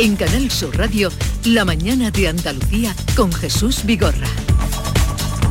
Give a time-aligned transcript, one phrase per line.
[0.00, 1.10] En Canal Sur Radio,
[1.44, 4.28] La mañana de Andalucía con Jesús Vigorra.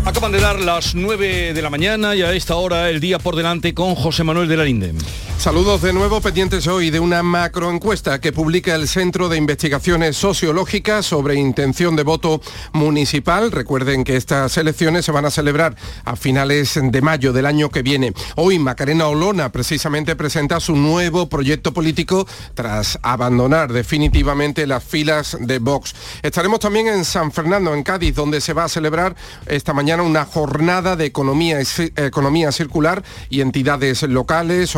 [0.05, 3.35] Acaban de dar las 9 de la mañana y a esta hora el día por
[3.35, 4.93] delante con José Manuel de la Linde.
[5.37, 11.05] Saludos de nuevo pendientes hoy de una macroencuesta que publica el Centro de Investigaciones Sociológicas
[11.05, 12.41] sobre intención de voto
[12.73, 13.51] municipal.
[13.51, 17.83] Recuerden que estas elecciones se van a celebrar a finales de mayo del año que
[17.83, 18.13] viene.
[18.35, 25.59] Hoy Macarena Olona precisamente presenta su nuevo proyecto político tras abandonar definitivamente las filas de
[25.59, 25.93] Vox.
[26.23, 30.25] Estaremos también en San Fernando, en Cádiz, donde se va a celebrar esta mañana una
[30.25, 31.59] jornada de economía,
[31.95, 34.75] economía circular y entidades locales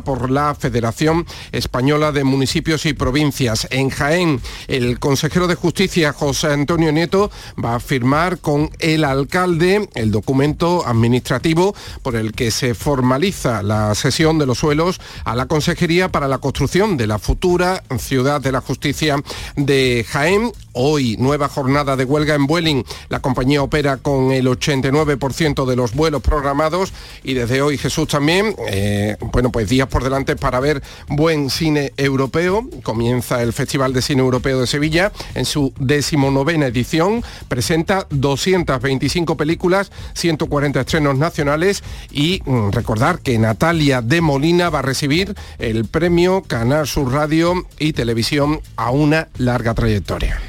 [0.00, 3.68] por la Federación Española de Municipios y Provincias.
[3.70, 7.30] En Jaén, el consejero de Justicia, José Antonio Nieto,
[7.62, 13.94] va a firmar con el alcalde el documento administrativo por el que se formaliza la
[13.94, 18.52] cesión de los suelos a la Consejería para la construcción de la futura Ciudad de
[18.52, 19.22] la Justicia
[19.56, 20.52] de Jaén.
[20.74, 22.84] Hoy, nueva jornada de huelga en Vueling.
[23.10, 28.56] La compañía opera con el 89% de los vuelos programados y desde hoy Jesús también,
[28.68, 32.68] eh, bueno, pues por delante para ver buen cine europeo.
[32.82, 37.22] Comienza el Festival de Cine Europeo de Sevilla en su decimonovena edición.
[37.48, 44.82] Presenta 225 películas, 140 estrenos nacionales y mm, recordar que Natalia de Molina va a
[44.82, 50.40] recibir el premio Canal Sur Radio y Televisión a una larga trayectoria.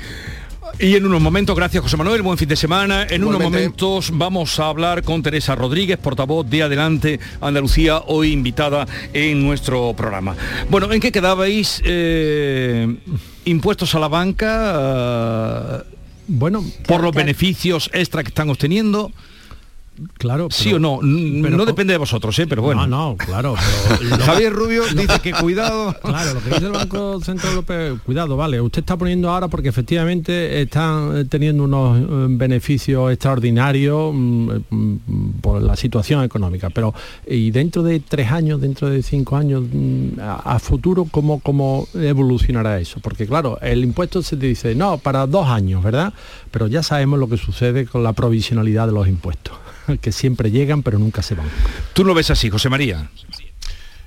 [0.79, 3.05] Y en unos momentos, gracias José Manuel, buen fin de semana.
[3.09, 8.87] En unos momentos vamos a hablar con Teresa Rodríguez, portavoz de Adelante Andalucía, hoy invitada
[9.13, 10.35] en nuestro programa.
[10.69, 11.81] Bueno, ¿en qué quedabais?
[11.85, 12.97] Eh,
[13.45, 15.85] impuestos a la banca,
[16.27, 19.11] bueno, por los beneficios extra que están obteniendo.
[20.17, 20.47] Claro.
[20.49, 20.99] sí o no.
[21.01, 22.47] no depende de vosotros, ¿eh?
[22.47, 22.87] pero bueno.
[22.87, 23.55] No, no, claro.
[24.25, 25.95] Javier Rubio dice que cuidado.
[26.03, 28.59] Claro, lo que dice el Banco Central Europeo, cuidado, vale.
[28.61, 35.61] Usted está poniendo ahora porque efectivamente están teniendo unos eh, beneficios extraordinarios mm, mm, por
[35.61, 36.69] la situación económica.
[36.69, 36.93] Pero,
[37.25, 42.79] y dentro de tres años, dentro de cinco años, mm, a, futuro, ¿cómo, ¿cómo evolucionará
[42.79, 42.99] eso?
[42.99, 46.13] Porque claro, el impuesto se te dice, no, para dos años, ¿verdad?
[46.51, 49.62] Pero ya sabemos lo que sucede con la provisionalidad de los impuestos.
[50.01, 51.47] que siempre llegan pero nunca se van.
[51.93, 53.09] ¿Tú lo ves así, José María?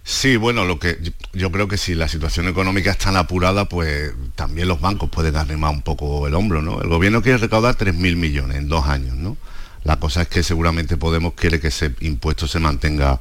[0.08, 0.98] Sí, bueno, lo que
[1.32, 5.34] yo creo que si la situación económica es tan apurada, pues también los bancos pueden
[5.34, 6.80] arrimar un poco el hombro, ¿no?
[6.80, 9.36] El gobierno quiere recaudar 3.000 millones en dos años, ¿no?
[9.82, 13.20] La cosa es que seguramente Podemos quiere que ese impuesto se mantenga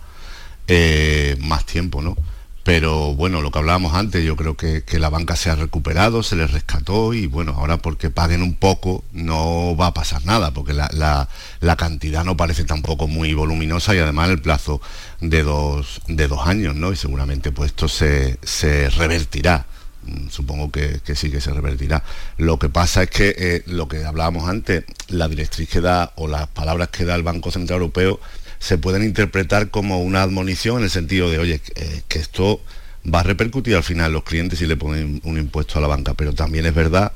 [0.68, 2.16] eh, más tiempo, ¿no?
[2.66, 6.36] Pero bueno, lo que hablábamos antes, yo creo que, la banca se ha recuperado, se
[6.36, 10.74] les rescató y bueno, ahora porque paguen un poco no va a pasar nada, porque
[10.74, 11.30] la,
[11.78, 14.82] cantidad no parece tampoco muy voluminosa y además el plazo
[15.22, 16.92] de dos, de dos años, ¿no?
[16.92, 18.40] Y seguramente pues esto se,
[18.98, 19.68] revertirá
[20.02, 22.04] mm, supongo que, sí que se revertirá.
[22.38, 26.28] Lo que pasa es que eh, lo que hablábamos antes, la directriz que da o
[26.28, 28.20] las palabras que da el Banco Central Europeo
[28.66, 32.60] se pueden interpretar como una admonición en el sentido de, oye, eh, que esto
[33.06, 36.16] va a repercutir al final los clientes si le ponen un impuesto a la banca,
[36.16, 37.12] pero también es verdad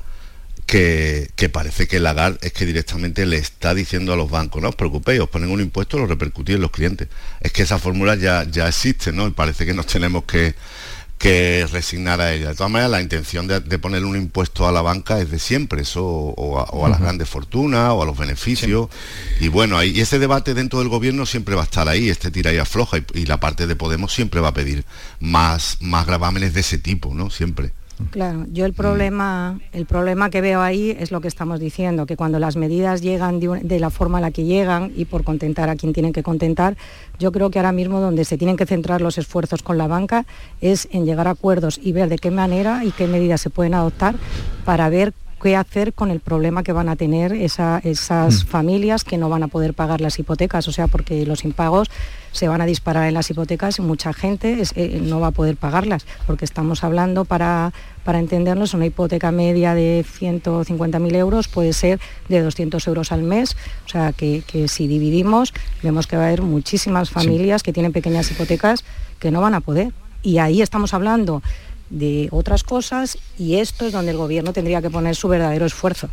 [0.64, 4.76] que, parece que Lagarde es que directamente le está diciendo a los bancos, no os
[4.76, 7.08] preocupéis, os ponen un impuesto, lo repercutís en los clientes.
[7.40, 9.26] Es que esa fórmula ya, ya existe, ¿no?
[9.26, 10.54] Y parece que nos tenemos que,
[11.20, 12.48] que resignar a ella.
[12.48, 15.82] De todas maneras, la intención de, poner un impuesto a la banca es de siempre,
[15.82, 18.88] eso, o, a, las grandes fortunas, o a los beneficios.
[19.38, 22.54] Y bueno, ahí, ese debate dentro del gobierno siempre va a estar ahí, este tira
[22.54, 24.86] y afloja, y, la parte de Podemos siempre va a pedir
[25.20, 27.28] más, más gravámenes de ese tipo, ¿no?
[27.28, 27.72] Siempre.
[28.10, 32.16] Claro, yo el problema, el problema que veo ahí es lo que estamos diciendo, que
[32.16, 35.76] cuando las medidas llegan de, la forma a la que llegan y por contentar a
[35.76, 36.76] quien tienen que contentar,
[37.18, 40.26] yo creo que ahora mismo donde se tienen que centrar los esfuerzos con la banca
[40.60, 43.74] es en llegar a acuerdos y ver de qué manera y qué medidas se pueden
[43.74, 44.16] adoptar
[44.64, 48.46] para ver qué hacer con el problema que van a tener esas mm.
[48.46, 51.90] familias que no van a poder pagar las hipotecas, o sea, porque los impagos
[52.32, 55.56] se van a disparar en las hipotecas y mucha gente eh, no va a poder
[55.56, 57.72] pagarlas, porque estamos hablando, para,
[58.04, 63.56] para entendernos, una hipoteca media de 150.000 euros puede ser de 200 euros al mes,
[63.86, 68.30] o sea, que, si dividimos, vemos que va a haber muchísimas familias que tienen pequeñas
[68.30, 68.84] hipotecas
[69.18, 69.92] que no van a poder.
[70.22, 71.42] Y ahí estamos hablando
[71.90, 76.08] de otras cosas y esto es donde el gobierno tendría que poner su verdadero esfuerzo.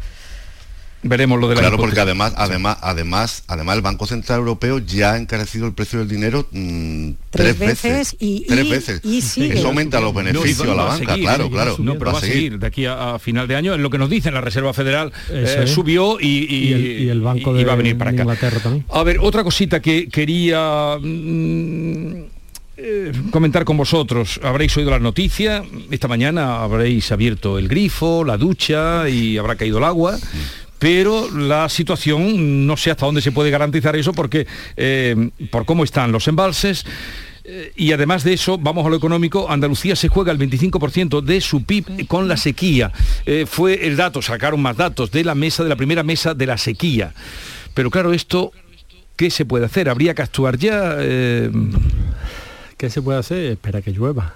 [1.03, 5.13] Veremos lo de la Claro, porque además, además, además, además el Banco Central Europeo ya
[5.13, 9.01] ha encarecido el precio del dinero mm, tres, veces, y, tres veces.
[9.05, 11.75] Eso aumenta los beneficios a la banca, claro, claro.
[11.77, 13.75] No, pero va a seguir de aquí a, final de año.
[13.75, 17.73] En lo que nos dicen la Reserva Federal eh, subió y, el, banco de, va
[17.73, 18.23] a venir para acá.
[18.23, 18.85] Inglaterra también.
[18.89, 22.36] A ver, otra cosita que quería mm,
[22.79, 24.39] eh, comentar con vosotros.
[24.43, 29.79] Habréis oído las noticias, esta mañana habréis abierto el grifo, la ducha y habrá caído
[29.79, 30.15] el agua.
[30.77, 34.45] Pero la situación, no sé hasta dónde se puede garantizar eso porque
[34.75, 36.85] eh, por cómo están los embalses,
[37.43, 41.41] eh, y además de eso, vamos a lo económico, Andalucía se juega el 25% de
[41.41, 42.91] su PIB con la sequía.
[43.47, 46.59] fue el dato, sacaron más datos de la mesa, de la primera mesa de la
[46.59, 47.11] sequía.
[47.73, 48.51] Pero claro, esto,
[49.15, 49.89] ¿qué se puede hacer?
[49.89, 50.95] ¿Habría que actuar ya?
[52.77, 53.53] ¿Qué se puede hacer?
[53.53, 54.35] Espera que llueva.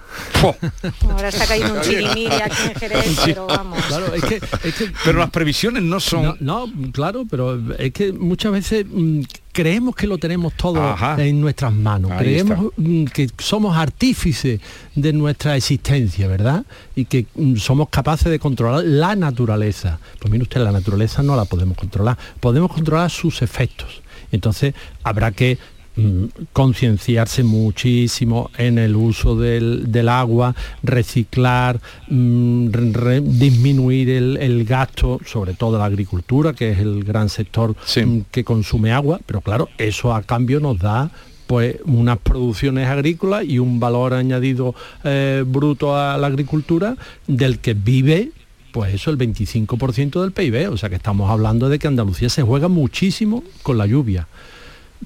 [1.08, 3.78] Ahora está cayendo un chirimiri aquí en Jerez, pero vamos.
[5.06, 6.38] pero las previsiones no son...
[6.40, 9.22] No, claro, pero es que muchas veces mm,
[9.52, 12.14] creemos que lo tenemos todo en nuestras manos.
[12.18, 14.60] creemos mm, que somos artífices
[14.96, 16.66] de nuestra existencia, ¿verdad?
[16.96, 20.00] Y que mm, somos capaces de controlar la naturaleza.
[20.20, 22.18] Pues mire usted, la naturaleza no la podemos controlar.
[22.40, 24.02] Podemos controlar sus efectos.
[24.32, 24.74] Entonces
[25.04, 25.60] habrá que
[26.54, 32.68] concienciarse muchísimo en el uso del, agua, reciclar, mm,
[33.38, 38.92] disminuir el, gasto, sobre todo la agricultura, que es el gran sector mm, que consume
[38.92, 41.12] agua, pero claro, eso a cambio nos da
[41.48, 44.74] pues unas producciones agrícolas y un valor añadido
[45.04, 46.96] eh, bruto a la agricultura
[47.28, 48.32] del que vive
[48.72, 50.72] pues eso, el 25% del PIB.
[50.72, 54.28] O sea que estamos hablando de que Andalucía se juega muchísimo con la lluvia.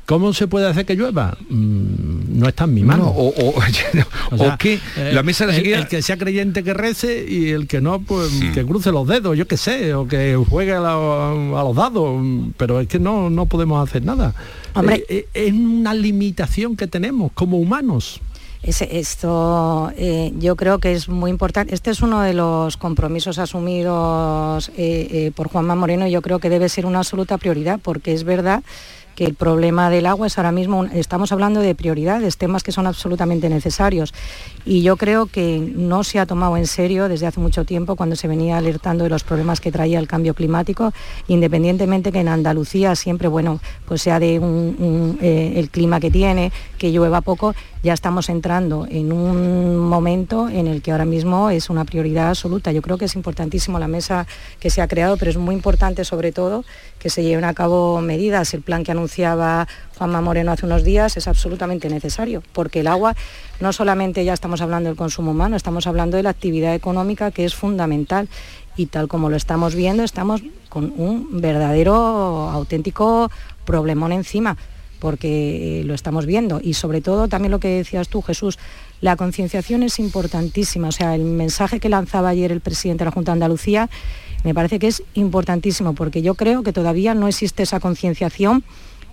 [0.05, 1.35] ¿Cómo se puede hacer que llueva?
[1.49, 3.07] Mm, no está en mi mano.
[3.15, 3.33] o,
[4.59, 8.01] que eh, la mesa de el, que sea creyente que rece y el que no,
[8.01, 12.23] pues que cruce los dedos, yo qué sé, o que juegue a, los dados,
[12.57, 14.35] pero es que no, no podemos hacer nada.
[14.73, 18.21] Hombre, eh, eh, es una limitación que tenemos como humanos.
[18.61, 19.91] esto
[20.37, 21.73] yo creo que es muy importante.
[21.73, 24.71] Este es uno de los compromisos asumidos
[25.33, 28.61] por Juanma Moreno y yo creo que debe ser una absoluta prioridad porque es verdad
[29.15, 32.85] que el problema del agua es ahora mismo, estamos hablando de prioridades, temas que son
[32.85, 34.13] absolutamente necesarios.
[34.65, 38.15] Y yo creo que no se ha tomado en serio desde hace mucho tiempo cuando
[38.15, 40.93] se venía alertando de los problemas que traía el cambio climático,
[41.27, 44.35] independientemente que en Andalucía siempre, bueno, pues sea de
[45.21, 50.65] eh, el clima que tiene, que llueva poco, ya estamos entrando en un momento en
[50.65, 52.71] el que ahora mismo es una prioridad absoluta.
[52.71, 54.25] Yo creo que es importantísimo la mesa
[54.59, 56.65] que se ha creado, pero es muy importante sobre todo
[56.97, 58.55] que se lleven a cabo medidas.
[58.55, 59.67] El plan que anunciaba
[59.99, 63.15] Juanma Moreno hace unos días es absolutamente necesario, porque el agua
[63.59, 67.45] no solamente ya estamos hablando del consumo humano, estamos hablando de la actividad económica que
[67.45, 68.29] es fundamental
[68.75, 73.29] y tal como lo estamos viendo, estamos con un verdadero, auténtico
[73.63, 74.57] problemón encima
[74.99, 76.59] porque lo estamos viendo.
[76.61, 78.57] Y sobre todo también lo que decías tú, Jesús,
[79.01, 80.89] la concienciación es importantísima.
[80.89, 83.89] O sea, el mensaje que lanzaba ayer el presidente de la Junta de Andalucía
[84.43, 88.63] me parece que es importantísimo, porque yo creo que todavía no existe esa concienciación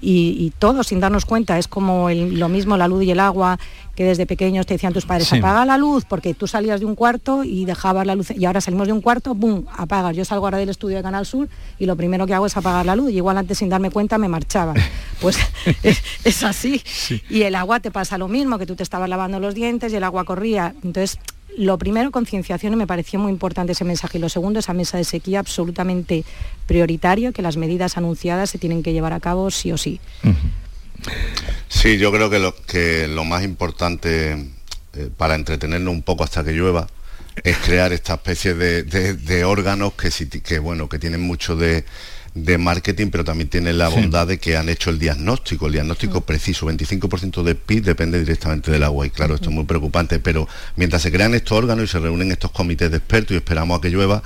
[0.03, 3.59] y, todos sin darnos cuenta, es como lo mismo la luz y el agua,
[3.95, 6.95] que desde pequeños te decían tus padres, apaga la luz, porque tú salías de un
[6.95, 10.17] cuarto y dejabas la luz, y ahora salimos de un cuarto, ¡bum!, apagas.
[10.17, 12.85] Yo salgo ahora del estudio de Canal Sur y lo primero que hago es apagar
[12.85, 14.75] la luz, y igual antes sin darme cuenta me marchaba.
[15.21, 15.39] Pues
[16.25, 16.83] es, así.
[17.31, 19.97] Y el agua te pasa lo mismo, que tú te estabas lavando los dientes y
[19.97, 20.75] el agua corría.
[20.83, 21.21] Entonces,
[21.59, 24.19] lo primero, concienciación, y me pareció muy importante ese mensaje.
[24.19, 26.25] Y lo segundo, esa mesa de sequía absolutamente
[26.67, 30.01] prioritario, que las medidas anunciadas se tienen que llevar a cabo sí o sí.
[31.69, 34.33] Sí, yo creo que lo, que lo más importante
[34.95, 36.87] eh, para entretenernos un poco hasta que llueva
[37.43, 40.11] es crear esta especie de, órganos que,
[40.41, 41.85] que, bueno, que tienen mucho de
[42.35, 46.21] de marketing, pero también tienen la bondad de que han hecho el diagnóstico, el diagnóstico
[46.21, 46.23] mm.
[46.23, 46.67] preciso.
[46.67, 51.03] 25% de PIB depende directamente del agua y claro, esto es muy preocupante, pero mientras
[51.03, 53.91] se crean estos órganos y se reúnen estos comités de expertos y esperamos a que
[53.91, 54.23] llueva,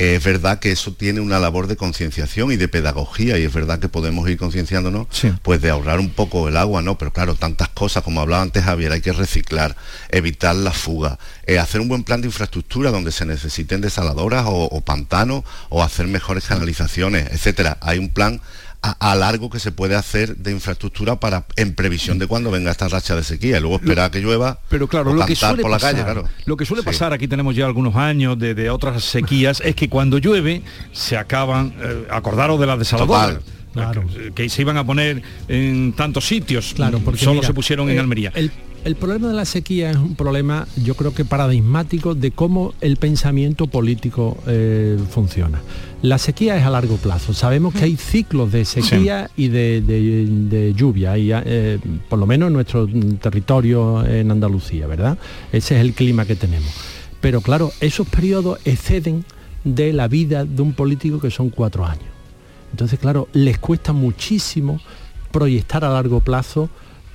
[0.00, 3.78] es verdad que eso tiene una labor de concienciación y de pedagogía y es verdad
[3.78, 5.08] que podemos ir concienciándonos
[5.42, 6.96] pues de ahorrar un poco el agua, ¿no?
[6.96, 9.76] Pero claro, tantas cosas, como hablaba antes Javier, hay que reciclar,
[10.08, 14.64] evitar la fuga, eh, hacer un buen plan de infraestructura donde se necesiten desaladoras o,
[14.64, 17.76] o pantanos o hacer mejores canalizaciones, etcétera.
[17.82, 18.40] Hay un plan
[18.82, 22.88] a, largo que se puede hacer de infraestructura para en previsión de cuando venga esta
[22.88, 23.58] racha de sequía.
[23.58, 26.22] Y luego esperar a que llueva pero claro lo que suele por pasar, la calle
[26.46, 30.18] lo que suele pasar aquí tenemos ya algunos años de, otras sequías es que cuando
[30.18, 33.38] llueve se acaban eh, acordaros de las desaladoras
[33.72, 34.04] Claro.
[34.34, 38.32] Que, se iban a poner en tantos sitios claro porque solo se pusieron en Almería.
[38.34, 38.50] el
[38.96, 43.66] problema de la sequía es un problema, yo creo que paradigmático de cómo el pensamiento
[43.66, 45.60] político eh, funciona.
[46.02, 47.34] La sequía es a largo plazo.
[47.34, 52.54] Sabemos que hay ciclos de sequía y de, lluvia, y, eh, por lo menos en
[52.54, 52.88] nuestro
[53.20, 55.18] territorio en Andalucía, ¿verdad?
[55.52, 56.72] Ese es el clima que tenemos.
[57.20, 59.24] Pero claro, esos periodos exceden
[59.64, 62.08] de la vida de un político que son cuatro años.
[62.70, 64.80] Entonces, claro, les cuesta muchísimo
[65.30, 66.70] proyectar a largo plazo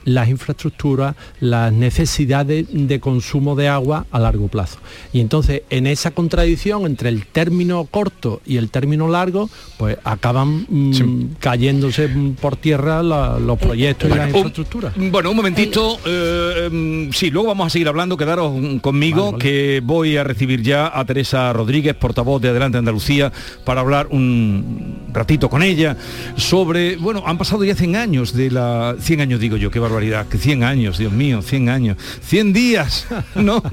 [0.05, 4.77] las infraestructuras, las necesidades de consumo de agua a largo plazo.
[5.11, 10.65] Y entonces en esa contradicción entre el término corto y el término largo, pues acaban
[10.69, 12.09] mm, cayéndose
[12.39, 14.93] por tierra los proyectos y las infraestructuras.
[14.95, 20.17] bueno, un momentito, eh, em, sí, luego vamos a seguir hablando, quedaros conmigo, que voy
[20.17, 23.31] a recibir ya a Teresa Rodríguez, portavoz de Adelante Andalucía,
[23.63, 25.97] para hablar un ratito con ella
[26.35, 28.95] sobre, bueno, han pasado ya 100 años de la...
[28.99, 33.07] 100 años digo yo, qué barbaridad, que 100 años, Dios mío, 100 años, 100 días,
[33.35, 33.63] ¿no?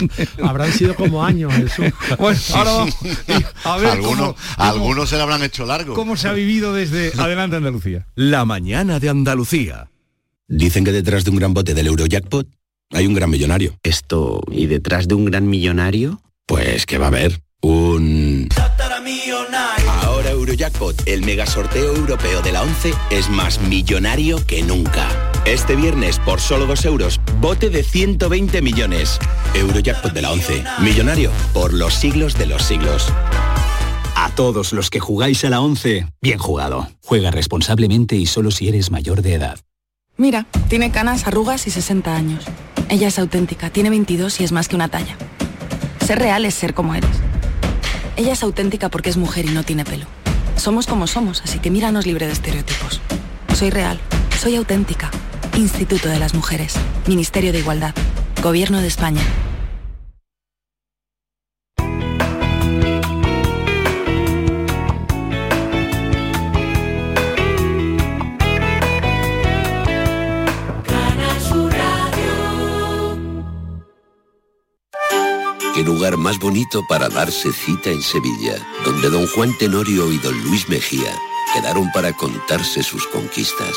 [0.43, 1.87] Habrán sido como años, Jesús.
[2.19, 2.93] Bueno, ahora
[3.65, 5.95] a ver algunos, algunos se lo habrán hecho largo.
[5.95, 8.07] ¿Cómo se ha vivido desde Adelante Andalucía?
[8.15, 9.91] La mañana de Andalucía.
[10.47, 12.47] Dicen que detrás de un gran bote del Eurojackpot
[12.91, 13.77] hay un gran millonario.
[13.83, 16.21] Esto, ¿y detrás de un gran millonario?
[16.47, 18.49] Pues que va a haber un...
[20.03, 25.32] Ahora Eurojackpot, el mega sorteo europeo de la 11, es más millonario que nunca.
[25.45, 29.19] Este viernes, por solo 2 euros, bote de 120 millones.
[29.55, 33.13] Eurojackpot de la 11, millonario por los siglos de los siglos.
[34.15, 36.89] A todos los que jugáis a la 11, bien jugado.
[37.03, 39.59] Juega responsablemente y solo si eres mayor de edad.
[40.17, 42.45] Mira, tiene canas, arrugas y 60 años.
[42.89, 45.17] Ella es auténtica, tiene 22 y es más que una talla.
[46.07, 47.17] Ser real es ser como eres.
[48.17, 50.07] Ella es auténtica porque es mujer y no tiene pelo.
[50.55, 53.01] Somos como somos, así que míranos libre de estereotipos.
[53.55, 53.99] Soy real,
[54.39, 55.11] soy auténtica.
[55.57, 56.75] Instituto de las Mujeres,
[57.07, 57.95] Ministerio de Igualdad,
[58.43, 59.23] Gobierno de España.
[75.75, 80.39] Qué lugar más bonito para darse cita en Sevilla, donde don Juan Tenorio y don
[80.45, 81.13] Luis Mejía
[81.55, 83.77] quedaron para contarse sus conquistas.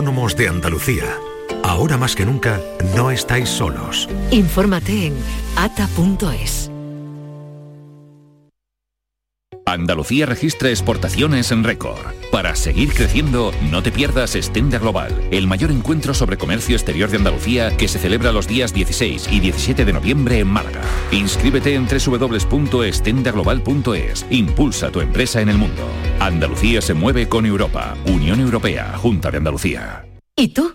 [0.00, 1.04] Autónomos de Andalucía.
[1.62, 2.58] Ahora más que nunca,
[2.96, 4.08] no estáis solos.
[4.30, 5.14] Infórmate en
[5.56, 6.69] ata.es.
[9.72, 11.98] Andalucía registra exportaciones en récord.
[12.30, 17.18] Para seguir creciendo, no te pierdas Estenda Global, el mayor encuentro sobre comercio exterior de
[17.18, 20.80] Andalucía que se celebra los días 16 y 17 de noviembre en Málaga.
[21.12, 24.26] Inscríbete en www.estendaglobal.es.
[24.30, 25.82] Impulsa tu empresa en el mundo.
[26.18, 27.96] Andalucía se mueve con Europa.
[28.06, 30.04] Unión Europea, Junta de Andalucía.
[30.36, 30.74] ¿Y tú?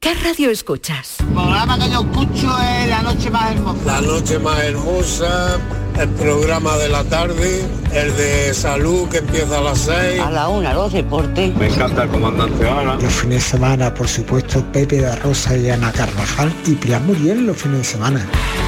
[0.00, 1.20] ¿Qué radio escuchas?
[1.20, 3.86] El programa que yo escucho es La Noche Más Hermosa.
[3.86, 5.58] La Noche Más Hermosa,
[5.98, 10.20] el programa de la tarde, el de salud que empieza a las 6.
[10.20, 11.54] A la una, los deportes.
[11.56, 12.96] Me encanta el comandante Ana.
[12.96, 17.46] Los fines de semana, por supuesto, Pepe de Rosa y Ana Carvajal y Pilar Muriel
[17.46, 18.26] los fines de semana.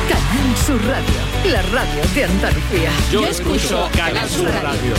[0.09, 2.91] Canal Sur Radio, la radio de Andalucía.
[3.11, 4.95] Yo, escucho Canal Sur radio.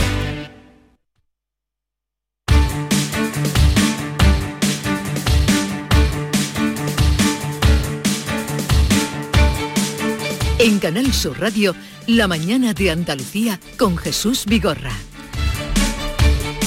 [10.60, 11.72] En Canal Sur Radio,
[12.08, 14.92] La mañana de Andalucía con Jesús Vigorra.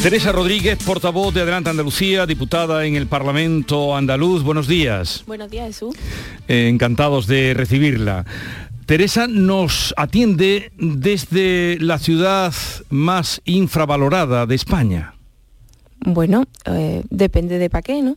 [0.03, 4.43] Teresa Rodríguez, portavoz de Adelante Andalucía, diputada en el Parlamento andaluz.
[4.43, 5.23] Buenos días.
[5.25, 5.95] Buenos días, Jesús.
[6.47, 8.23] Eh, encantados de recibirla.
[8.85, 12.53] Teresa nos atiende desde la ciudad
[12.91, 15.15] más infravalorada de España.
[16.01, 18.15] Bueno, eh, depende de para qué, ¿no?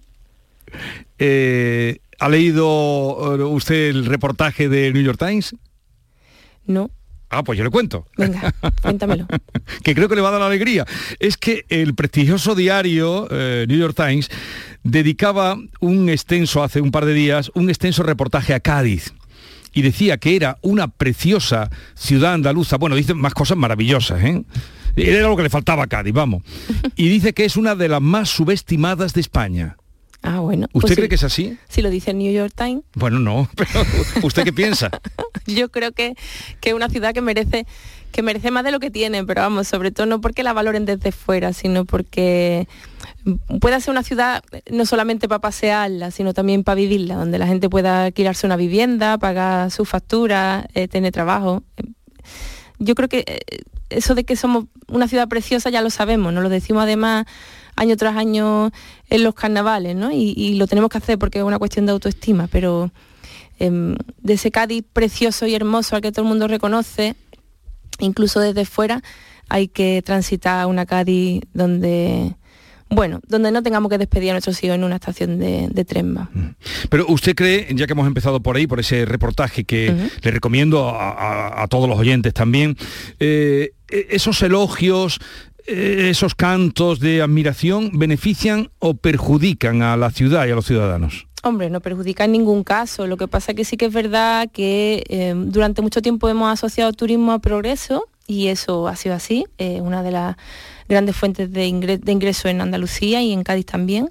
[1.18, 5.56] Eh, ¿Ha leído usted el reportaje de New York Times?
[6.66, 6.90] No.
[7.34, 8.06] Ah, pues yo le cuento.
[8.16, 9.26] Venga, cuéntamelo.
[9.82, 10.86] que creo que le va a dar la alegría.
[11.18, 14.30] Es que el prestigioso diario eh, New York Times
[14.82, 19.14] dedicaba un extenso, hace un par de días, un extenso reportaje a Cádiz
[19.72, 22.76] y decía que era una preciosa ciudad andaluza.
[22.76, 24.44] Bueno, dice más cosas maravillosas, ¿eh?
[24.96, 26.42] Era lo que le faltaba a Cádiz, vamos.
[26.96, 29.76] Y dice que es una de las más subestimadas de España.
[30.24, 30.66] Ah, bueno.
[30.72, 31.08] ¿Usted pues cree sí.
[31.10, 31.58] que es así?
[31.68, 32.82] Si lo dice el New York Times.
[32.94, 33.70] Bueno, no, pero
[34.22, 34.90] ¿usted qué piensa?
[35.46, 36.16] Yo creo que,
[36.62, 37.66] es una ciudad que merece
[38.10, 40.84] que merece más de lo que tiene, pero vamos, sobre todo no porque la valoren
[40.84, 42.68] desde fuera, sino porque
[43.60, 47.68] pueda ser una ciudad no solamente para pasearla, sino también para vivirla, donde la gente
[47.68, 51.64] pueda alquilarse una vivienda, pagar sus facturas, eh, tener trabajo.
[52.78, 53.40] Yo creo que eh,
[53.90, 57.26] eso de que somos una ciudad preciosa ya lo sabemos, nos lo decimos además
[57.76, 58.70] año tras año
[59.10, 60.10] en los carnavales, ¿no?
[60.12, 62.90] Y, y lo tenemos que hacer porque es una cuestión de autoestima, pero
[63.58, 67.14] eh, de ese Cádiz precioso y hermoso al que todo el mundo reconoce,
[67.98, 69.02] incluso desde fuera,
[69.48, 72.34] hay que transitar una Cádiz donde,
[72.88, 76.12] bueno, donde no tengamos que despedir a nuestros hijos en una estación de, de tren
[76.12, 76.28] más.
[76.88, 80.88] Pero usted cree, ya que hemos empezado por ahí, por ese reportaje que le recomiendo
[80.88, 82.76] a, a- a todos los oyentes también,
[83.20, 85.18] eh, e- esos elogios,
[85.66, 91.26] esos cantos de admiración, ¿benefician o perjudican a la ciudad y a los ciudadanos?
[91.42, 93.06] Hombre, no perjudica en ningún caso.
[93.06, 96.92] Lo que pasa que sí que es verdad que eh, durante mucho tiempo hemos asociado
[96.92, 99.44] turismo a progreso y eso ha sido así.
[99.58, 100.36] eh, una de las
[100.88, 104.10] grandes fuentes de, ingre- de ingreso en Andalucía y en Cádiz también.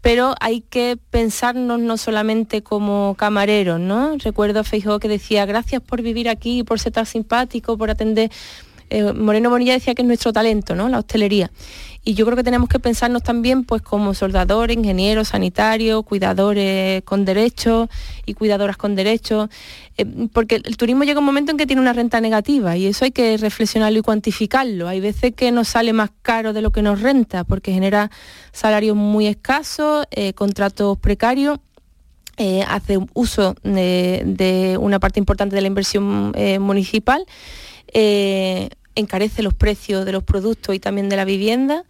[0.00, 4.16] Pero hay que pensarnos no solamente como camareros, ¿no?
[4.18, 8.30] Recuerdo a Feijóo que decía, gracias por vivir aquí, por ser tan simpático, por atender...
[8.90, 10.88] Eh, Moreno Bonilla decía que es nuestro talento, ¿no?
[10.88, 11.50] La hostelería.
[12.04, 17.24] Y yo creo que tenemos que pensarnos también pues como soldadores, ingenieros, sanitarios, cuidadores con
[17.24, 17.88] derechos
[18.24, 19.48] y cuidadoras con derechos,
[19.96, 23.04] eh, porque el turismo llega un momento en que tiene una renta negativa y eso
[23.04, 24.86] hay que reflexionarlo y cuantificarlo.
[24.86, 28.12] Hay veces que nos sale más caro de lo que nos renta porque genera
[28.52, 31.58] salarios muy escasos, eh, contratos precarios
[32.68, 37.24] hace uso de, una parte importante de la inversión municipal,
[37.92, 41.84] eh, encarece los precios de los productos y también de la vivienda.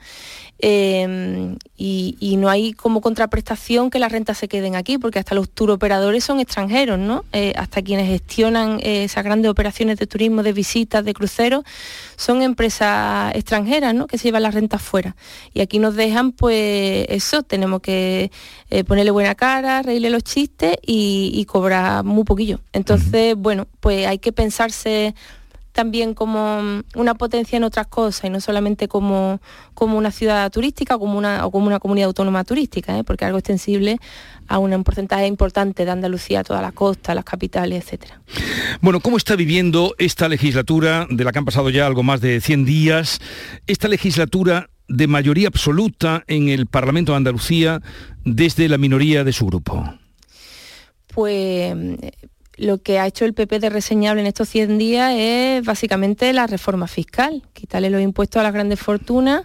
[0.59, 5.35] eh, y, y no hay como contraprestación que las rentas se queden aquí, porque hasta
[5.35, 7.25] los turoperadores son extranjeros, ¿no?
[7.33, 11.65] Eh, hasta quienes gestionan eh, esas grandes operaciones de turismo, de visitas, de cruceros,
[12.17, 14.07] son empresas extranjeras, ¿no?
[14.07, 15.15] Que se llevan las rentas fuera.
[15.53, 18.31] Y aquí nos dejan, pues, eso, tenemos que
[18.87, 22.61] ponerle buena cara, reírle los chistes y, y cobrar muy poquillo.
[22.73, 25.15] Entonces, bueno, pues hay que pensarse
[25.77, 29.43] también como mm, una potencia en otras cosas y no solamente como,
[29.75, 33.05] como una ciudad turística como una, o como una comunidad autónoma turística, ¿eh?
[33.05, 33.99] porque es algo extensible
[34.49, 38.23] a un porcentaje importante de Andalucía, toda la costa, las capitales, etcétera.
[38.81, 42.41] Bueno, ¿cómo está viviendo esta legislatura, de la que han pasado ya algo más de
[42.41, 43.19] 100 días,
[43.67, 47.83] esta legislatura de mayoría absoluta en el Parlamento de Andalucía
[48.25, 49.85] desde la minoría de su grupo?
[51.13, 51.77] Pues
[52.57, 56.47] lo que ha hecho el PP de reseñable en estos 100 días es básicamente la
[56.47, 59.45] reforma fiscal, quitarle los impuestos a las grandes fortunas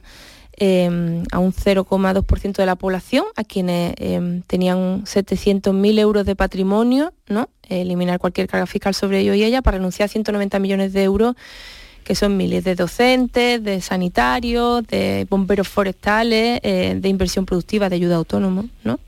[0.58, 7.14] eh, a un 0,2% de la población, a quienes eh, tenían 700.000 euros de patrimonio,
[7.28, 7.50] ¿no?
[7.68, 11.36] eliminar cualquier carga fiscal sobre ellos y ella para renunciar a 190 millones de euros
[12.04, 17.96] que son miles de docentes, de sanitarios, de bomberos forestales, eh, de inversión productiva, de
[17.96, 19.00] ayuda autónoma, ¿no?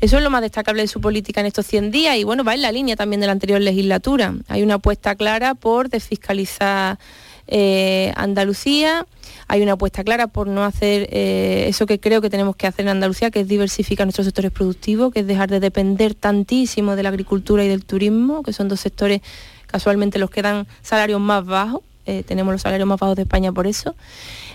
[0.00, 2.54] Eso es lo más destacable de su política en estos 100 días y bueno, va
[2.54, 4.34] en la línea también de la anterior legislatura.
[4.48, 6.98] Hay una apuesta clara por desfiscalizar
[7.46, 9.06] eh, Andalucía,
[9.48, 12.84] hay una apuesta clara por no hacer eh, eso que creo que tenemos que hacer
[12.84, 17.02] en Andalucía, que es diversificar nuestros sectores productivos, que es dejar de depender tantísimo de
[17.02, 19.20] la agricultura y del turismo, que son dos sectores
[19.66, 21.82] casualmente los que dan salarios más bajos.
[22.06, 23.94] Eh, tenemos los salarios más bajos de España por eso.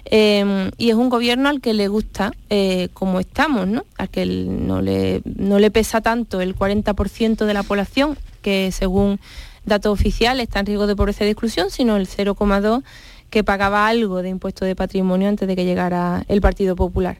[0.06, 3.86] Eh, y es un gobierno al que le gusta eh, como estamos, ¿no?
[3.98, 9.20] Al que no le, no le pesa tanto el 40% de la población, que según
[9.66, 12.84] datos oficiales está en riesgo de pobreza y de exclusión, sino el 0,2%
[13.30, 17.18] que pagaba algo de impuesto de patrimonio antes de que llegara el Partido Popular.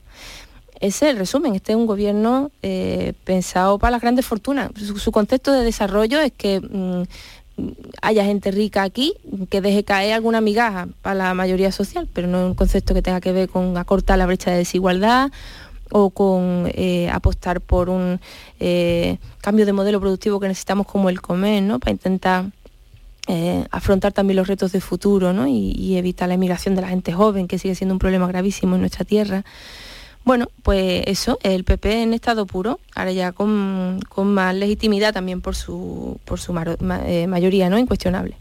[0.82, 4.72] Ese es el resumen, este es un gobierno eh, pensado para las grandes fortunas.
[4.76, 7.04] Su, su concepto de desarrollo es que mm,
[8.02, 9.14] haya gente rica aquí
[9.50, 13.02] que deje caer alguna migaja para la mayoría social, pero no es un concepto que
[13.02, 15.32] tenga que ver con acortar la brecha de desigualdad
[15.92, 18.20] o con eh, apostar por un
[18.60, 21.80] eh, cambio de modelo productivo que necesitamos como el comer, ¿no?
[21.80, 22.46] Para intentar
[23.28, 25.48] eh, afrontar también los retos de futuro ¿no?
[25.48, 28.76] y, y evitar la emigración de la gente joven, que sigue siendo un problema gravísimo
[28.76, 29.46] en nuestra tierra.
[30.24, 35.42] Bueno, pues eso, el PP en estado puro, ahora ya con, con más legitimidad también
[35.42, 36.54] por su, por su
[37.06, 37.80] eh, mayoría ¿no?
[37.80, 38.36] incuestionable.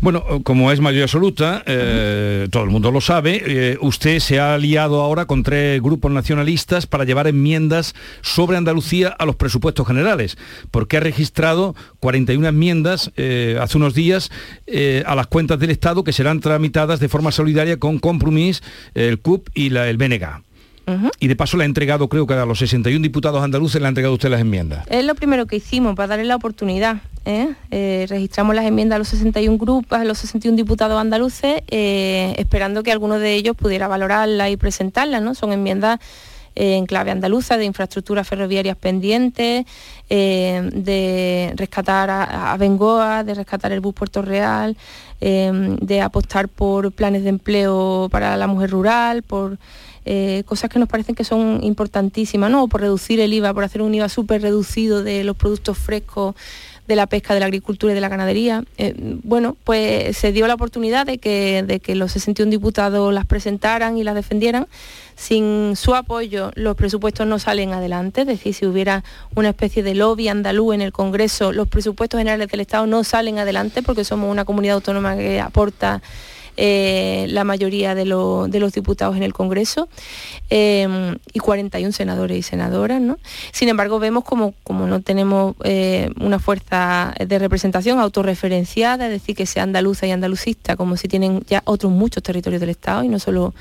[0.00, 4.54] Bueno, como es mayoría absoluta, eh, todo el mundo lo sabe, eh, usted se ha
[4.54, 10.36] aliado ahora con tres grupos nacionalistas para llevar enmiendas sobre Andalucía a los presupuestos generales,
[10.72, 13.12] porque ha registrado 41 enmiendas
[13.60, 14.32] hace unos días
[15.06, 18.64] a las cuentas del Estado que serán tramitadas de forma solidaria con Compromís,
[18.94, 20.46] el CUP y la, el BNG.
[21.18, 23.88] Y de paso le ha entregado, creo que a los 61 diputados andaluces le ha
[23.88, 24.86] entregado usted las enmiendas.
[24.88, 26.98] Es lo primero que hicimos para darle la oportunidad.
[27.24, 27.54] ¿eh?
[27.72, 32.84] Eh, registramos las enmiendas a los 61 grupos, a los 61 diputados andaluces, eh, esperando
[32.84, 35.22] que alguno de ellos pudiera valorarlas y presentarlas.
[35.22, 35.34] ¿no?
[35.34, 35.98] Son enmiendas
[36.54, 39.66] en clave andaluza, de infraestructuras ferroviarias pendientes,
[40.08, 44.74] de rescatar a, Bengoa, de rescatar el bus Puerto Real,
[45.20, 49.58] de apostar por planes de empleo para la mujer rural, por
[50.08, 52.68] eh, cosas que nos parecen que son importantísimas, ¿no?
[52.68, 56.36] por reducir el IVA, por hacer un IVA súper reducido de los productos frescos
[56.86, 58.62] de la pesca, de la agricultura y de la ganadería.
[58.78, 63.26] Eh, bueno, pues se dio la oportunidad de que, de que los 61 diputados las
[63.26, 64.68] presentaran y las defendieran.
[65.16, 69.02] Sin su apoyo los presupuestos no salen adelante, es decir, si hubiera
[69.34, 73.40] una especie de lobby andaluz en el Congreso, los presupuestos generales del Estado no salen
[73.40, 76.00] adelante porque somos una comunidad autónoma que aporta
[76.56, 79.88] eh, la mayoría de, los diputados en el Congreso
[80.50, 83.02] eh, y 41 senadores y senadoras.
[83.52, 89.36] Sin embargo, vemos como, como no tenemos eh, una fuerza de representación autorreferenciada, es decir,
[89.36, 93.08] que sea andaluza y andalucista, como si tienen ya otros muchos territorios del Estado y
[93.08, 93.54] no solo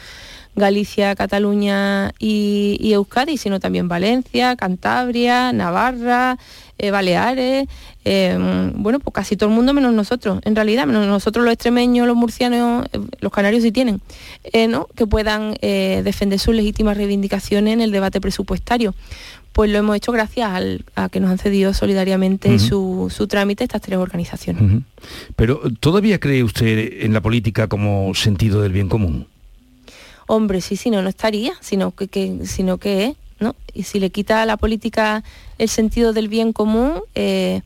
[0.56, 6.38] Galicia, Cataluña y, Euskadi, sino también Valencia, Cantabria, Navarra,
[6.78, 7.68] eh, Baleares,
[8.04, 12.08] em, bueno, pues casi todo el mundo menos nosotros, en realidad, menos nosotros los extremeños,
[12.08, 14.02] los murcianos, eh, los canarios sí tienen,
[14.52, 14.88] eh, ¿no?
[14.96, 18.94] que puedan defender sus legítimas reivindicaciones en el debate presupuestario.
[19.54, 20.52] Pues lo hemos hecho gracias
[20.96, 24.84] a que nos han cedido solidariamente su, trámite estas tres organizaciones.
[25.38, 29.28] Pero ¿todavía cree usted en la política como sentido del bien común?
[30.28, 33.16] hombre, sí, si no, no estaría, sino que, sino que es,
[33.74, 35.24] Y si le quita a la política
[35.58, 37.62] el sentido del bien común, eh,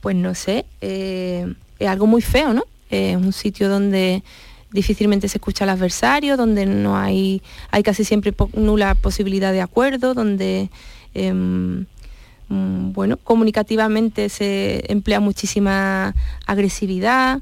[0.00, 2.64] pues no sé, eh, es algo muy feo, ¿no?
[2.90, 4.22] Es un sitio donde
[4.72, 10.14] difícilmente se escucha al adversario, donde no hay, hay casi siempre nula posibilidad de acuerdo,
[10.14, 10.70] donde
[11.14, 11.86] em,
[12.48, 16.14] mm, bueno, comunicativamente se emplea muchísima
[16.46, 17.40] agresividad.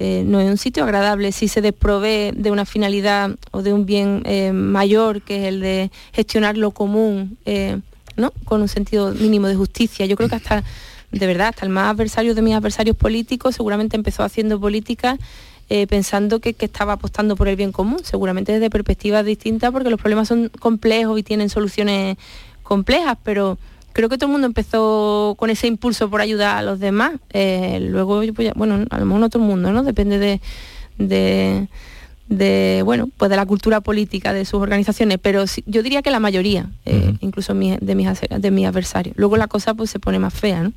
[0.00, 3.84] Eh, no es un sitio agradable si se desprovee de una finalidad o de un
[3.84, 7.80] bien eh, mayor que es el de gestionar lo común, eh,
[8.16, 8.32] ¿no?
[8.44, 10.06] con un sentido mínimo de justicia.
[10.06, 10.62] Yo creo que hasta,
[11.10, 15.18] de verdad, hasta el más adversario de mis adversarios políticos seguramente empezó haciendo política
[15.90, 20.00] pensando que, que, estaba apostando por el bien común, seguramente desde perspectivas distintas porque los
[20.00, 22.16] problemas son complejos y tienen soluciones
[22.62, 23.58] complejas, pero
[23.98, 27.14] creo que todo el mundo empezó con ese impulso por ayudar a los demás.
[27.30, 29.82] Eh, luego, pues bueno, a lo mejor no todo el mundo, ¿no?
[29.82, 30.40] Depende
[30.98, 31.68] de,
[32.28, 36.20] de, bueno, pues de la cultura política de sus organizaciones, pero yo diría que la
[36.20, 39.16] mayoría, eh, incluso de, mis, de mis adversarios.
[39.18, 40.72] Luego la cosa pues se pone más fea, ¿no?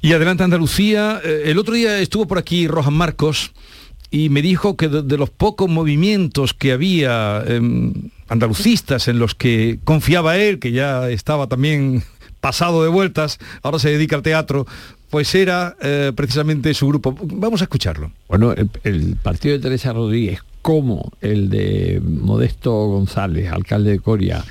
[0.00, 3.52] Y adelante Andalucía, eh, el otro día estuvo por aquí Rojas Marcos
[4.10, 7.44] y me dijo que de, los pocos movimientos que había...
[7.46, 7.92] Em,
[8.30, 12.02] andalucistas en los que confiaba él, que ya estaba también
[12.40, 14.66] pasado de vueltas, ahora se dedica al teatro,
[15.10, 17.14] pues era eh, precisamente su grupo.
[17.20, 18.12] Vamos a escucharlo.
[18.28, 24.44] Bueno, el, partido de Teresa Rodríguez, como el de Modesto González, alcalde de Coria,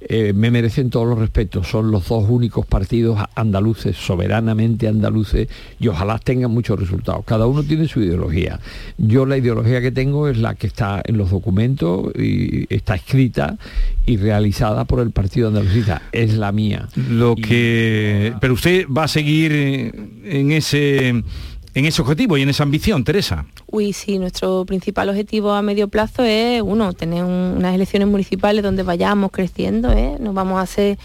[0.00, 1.68] eh, me merecen todos los respetos.
[1.68, 5.48] Son los dos únicos partidos andaluces, soberanamente andaluces,
[5.80, 7.24] y ojalá tengan muchos resultados.
[7.24, 8.60] Cada uno tiene su ideología.
[8.98, 13.56] Yo la ideología que tengo es la que está en los documentos y está escrita
[14.04, 16.02] y realizada por el Partido Andalucista.
[16.12, 16.88] Es la mía.
[17.10, 18.34] Lo que.
[18.40, 21.22] Pero usted va a seguir en ese
[21.76, 23.44] en ese objetivo y en esa ambición, Teresa?
[23.66, 28.82] Uy, sí, nuestro principal objetivo a medio plazo es, uno, tener unas elecciones municipales donde
[28.82, 30.16] vayamos creciendo, ¿eh?
[30.18, 30.98] nos vamos a hacer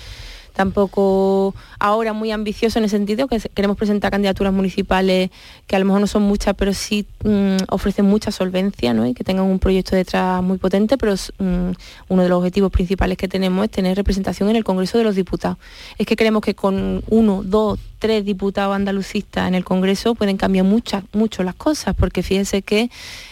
[0.53, 5.29] tampoco ahora muy ambicioso en el sentido que queremos presentar candidaturas municipales
[5.67, 9.23] que a lo mejor no son muchas, pero sí mm, ofrecen mucha solvencia y que
[9.25, 11.71] tengan un proyecto detrás muy potente, pero mm,
[12.07, 15.15] uno de los objetivos principales que tenemos es tener representación en el Congreso de los
[15.15, 15.57] Diputados.
[15.97, 20.65] Es que creemos que con uno, dos, tres diputados andalucistas en el Congreso pueden cambiar
[20.65, 22.89] muchas, mucho las cosas, porque fíjense que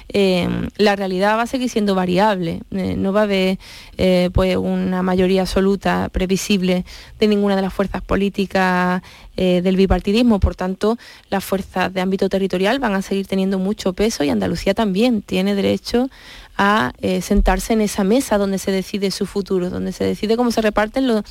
[0.10, 3.58] eh, la realidad va a seguir siendo variable, eh, no va a haber
[3.98, 6.86] eh, pues una mayoría absoluta previsible
[7.20, 9.02] de ninguna de las fuerzas políticas
[9.36, 10.98] del bipartidismo, por tanto
[11.30, 15.56] las fuerzas de ámbito territorial van a seguir teniendo mucho peso y Andalucía también tiene
[15.56, 16.10] derecho
[16.58, 20.60] a sentarse en esa mesa donde se decide su futuro, donde se decide cómo se
[20.60, 21.24] reparten los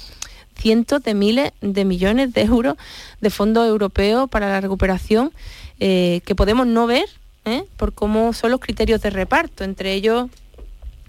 [0.59, 2.77] cientos de miles de millones de euros
[3.21, 5.33] de fondos europeos para la recuperación
[5.81, 7.07] eh, que podemos no ver
[7.45, 7.65] ¿eh?
[7.77, 10.29] por cómo son los criterios de reparto, entre ellos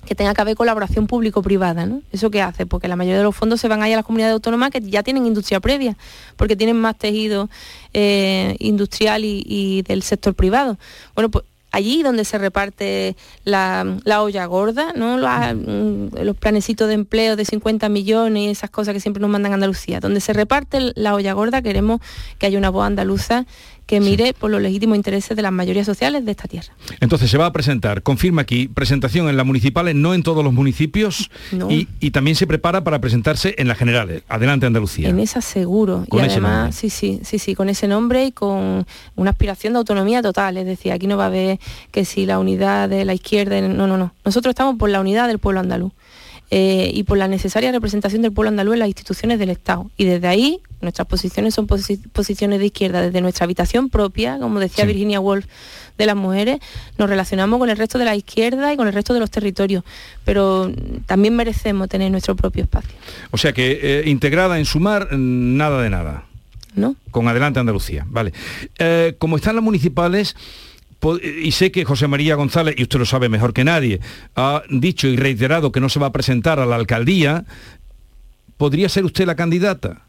[0.05, 1.87] que tenga que haber colaboración público-privada.
[2.11, 2.65] ¿Eso qué hace?
[2.65, 5.03] Porque la mayoría de los fondos se van ahí a las comunidades autónomas que ya
[5.03, 5.97] tienen industria previa,
[6.35, 7.49] porque tienen más tejido
[7.93, 10.77] eh, industrial y, del sector privado.
[11.15, 15.17] Bueno, pues allí donde se reparte la, olla gorda, ¿no?
[15.17, 19.51] Mm, los, planecitos de empleo de 50 millones y esas cosas que siempre nos mandan
[19.51, 19.99] a Andalucía.
[19.99, 22.01] Donde se reparte la olla gorda queremos
[22.37, 23.45] que haya una voz andaluza
[23.89, 26.75] que mire por los legítimos intereses de las mayorías sociales de esta tierra.
[26.99, 30.53] Entonces se va a presentar, confirma aquí, presentación en las municipales, no en todos los
[30.53, 31.31] municipios,
[31.69, 34.21] y, también se prepara para presentarse en las generales.
[34.29, 35.09] Adelante Andalucía.
[35.09, 36.05] En esa seguro.
[36.11, 40.21] y además, sí, sí, sí, sí, con ese nombre y con una aspiración de autonomía
[40.21, 40.57] total.
[40.57, 43.87] Es decir, aquí no va a haber que si la unidad de la izquierda, no,
[43.87, 44.13] no, no.
[44.23, 45.93] Nosotros estamos por la unidad del pueblo andaluz.
[46.51, 49.91] Eh, y por la necesaria representación del pueblo andaluz en las instituciones del Estado.
[49.97, 54.85] Y desde ahí nuestras posiciones son posiciones de izquierda, desde nuestra habitación propia, como decía
[54.85, 55.45] Virginia Woolf
[55.97, 56.59] de las mujeres,
[56.97, 59.83] nos relacionamos con el resto de la izquierda y con el resto de los territorios,
[60.23, 60.71] pero
[61.05, 62.95] también merecemos tener nuestro propio espacio.
[63.31, 66.25] O sea que eh, integrada en sumar, nada de nada.
[66.75, 66.95] ¿No?
[67.11, 68.31] Con Adelante Andalucía, vale.
[68.77, 70.35] Eh, como están las municipales,
[71.21, 73.99] y sé que José María González, y usted lo sabe mejor que nadie,
[74.35, 77.45] ha dicho y reiterado que no se va a presentar a la alcaldía,
[78.57, 80.01] ¿podría ser usted la candidata?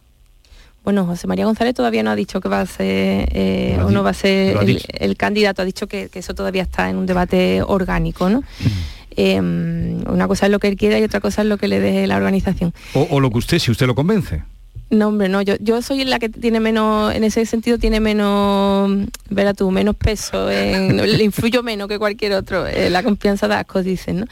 [0.82, 4.02] Bueno, José María González todavía no ha dicho que va a ser eh, o no
[4.02, 4.56] va a ser
[4.98, 8.42] el, candidato, ha dicho que, eso todavía está en un debate orgánico, ¿no?
[9.16, 11.80] Em, una cosa es lo que él quiera y otra cosa es lo que le
[11.80, 12.72] deje la organización.
[12.94, 14.42] o lo que usted, si usted lo convence.
[14.90, 18.90] No, hombre, no, yo, yo soy la que tiene menos, en ese sentido tiene menos,
[19.28, 23.84] verá tú, menos peso, le influyo menos que cualquier otro, eh, la confianza de asco,
[23.84, 24.26] dicen, ¿no?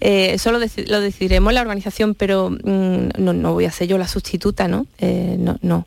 [0.00, 4.06] Eh, eso lo, decidiremos la organización, pero mm, no, no, voy a ser yo la
[4.06, 4.86] sustituta, ¿no?
[4.98, 5.86] Eh, no, no,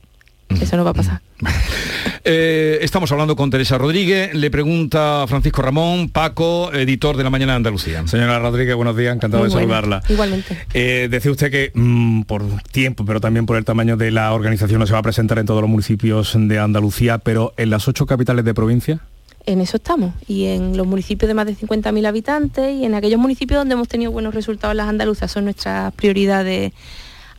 [0.61, 1.21] eso no va a pasar.
[2.31, 7.53] Eh, estamos hablando con Teresa Rodríguez, le pregunta Francisco Ramón, Paco, editor de La Mañana
[7.53, 8.05] de Andalucía.
[8.05, 10.03] Señora Rodríguez, buenos días, encantado de saludarla.
[10.07, 10.55] Igualmente.
[10.75, 14.79] Eh, decía usted que mm, por tiempo, pero también por el tamaño de la organización
[14.79, 18.05] no se va a presentar en todos los municipios de Andalucía, pero en las ocho
[18.05, 18.99] capitales de provincia.
[19.47, 23.19] En eso estamos, y en los municipios de más de 50.000 habitantes y en aquellos
[23.19, 26.73] municipios donde hemos tenido buenos resultados las andaluzas, son nuestras prioridades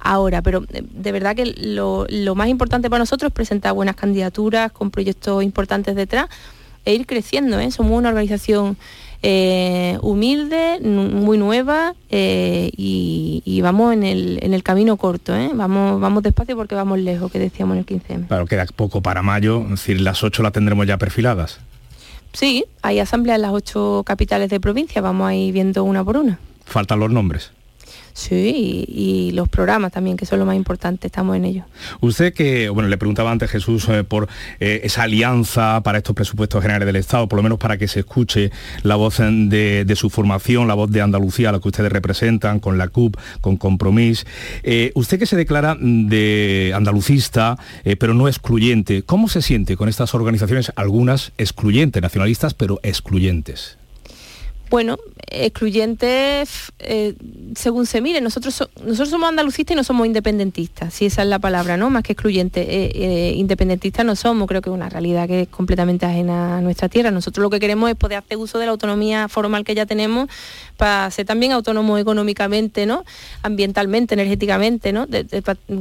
[0.00, 4.72] ahora, pero eh, de verdad que lo, más importante para nosotros es presentar buenas candidaturas
[4.72, 6.28] con proyectos importantes detrás
[6.84, 7.58] e ir creciendo.
[7.60, 7.70] ¿eh?
[7.70, 8.76] Somos una organización
[9.22, 15.34] eh, humilde, muy nueva y, vamos en el, camino corto.
[15.54, 18.28] Vamos, vamos despacio porque vamos lejos, que decíamos en el 15M.
[18.28, 21.60] Claro, queda poco para mayo, es decir, las ocho las tendremos ya perfiladas.
[22.32, 26.16] Sí, hay asamblea en las ocho capitales de provincia, vamos a ir viendo una por
[26.16, 26.38] una.
[26.64, 27.50] Faltan los nombres.
[28.12, 31.64] Sí, y, los programas también, que son lo más importante, estamos en ello.
[32.00, 36.60] Usted que, bueno, le preguntaba antes Jesús eh, por eh, esa alianza para estos presupuestos
[36.60, 38.50] generales del Estado, por lo menos para que se escuche
[38.82, 42.88] la voz de, su formación, la voz de Andalucía, la que ustedes representan, con la
[42.88, 44.26] CUP, con Compromís.
[44.62, 47.58] Eh, usted que se declara de andalucista,
[47.98, 53.78] pero no excluyente, ¿cómo se siente con estas organizaciones, algunas excluyentes, nacionalistas, pero excluyentes?
[54.70, 57.14] Bueno, excluyentes eh,
[57.54, 58.20] según se mire.
[58.20, 61.90] Nosotros, nosotros somos andalucistas y no somos independentistas, si esa es la palabra, ¿no?
[61.90, 62.66] Más que excluyentes.
[62.68, 66.60] Eh, eh, independentistas no somos, creo que es una realidad que es completamente ajena a
[66.60, 67.10] nuestra tierra.
[67.10, 70.28] Nosotros lo que queremos es poder hacer uso de la autonomía formal que ya tenemos
[70.76, 73.04] para ser también autónomos económicamente, ¿no?
[73.42, 75.06] Ambientalmente, energéticamente, ¿no?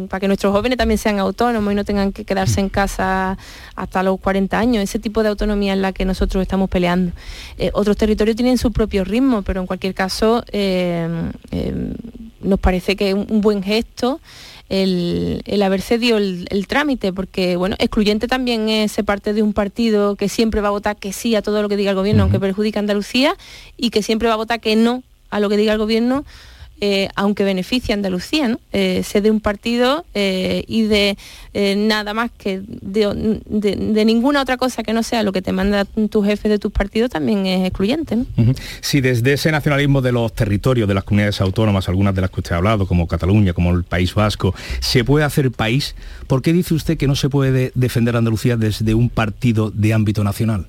[0.09, 3.37] para que nuestros jóvenes también sean autónomos y no tengan que quedarse en casa
[3.75, 4.83] hasta los 40 años.
[4.83, 7.13] Ese tipo de autonomía es la que nosotros estamos peleando.
[7.57, 11.93] Eh, otros territorios tienen su propio ritmo, pero en cualquier caso eh, eh,
[12.41, 14.19] nos parece que es un buen gesto
[14.69, 20.15] el, haber cedido el, trámite, porque bueno, excluyente también es ser parte de un partido
[20.15, 22.39] que siempre va a votar que sí a todo lo que diga el gobierno, aunque
[22.39, 23.35] perjudica a Andalucía,
[23.77, 26.23] y que siempre va a votar que no a lo que diga el gobierno,
[26.81, 28.59] eh, aunque beneficie a Andalucía, ¿no?
[28.71, 31.17] Eh, de un partido eh, y de
[31.53, 35.85] eh, nada más que de, ninguna otra cosa que no sea lo que te manda
[35.85, 38.17] tu jefe de tus partidos también es excluyente.
[38.81, 42.39] Si desde ese nacionalismo de los territorios de las comunidades autónomas, algunas de las que
[42.39, 45.95] usted ha hablado, como Cataluña, como el País Vasco, se puede hacer país,
[46.27, 49.93] ¿por qué dice usted que no se puede defender a Andalucía desde un partido de
[49.93, 50.67] ámbito nacional?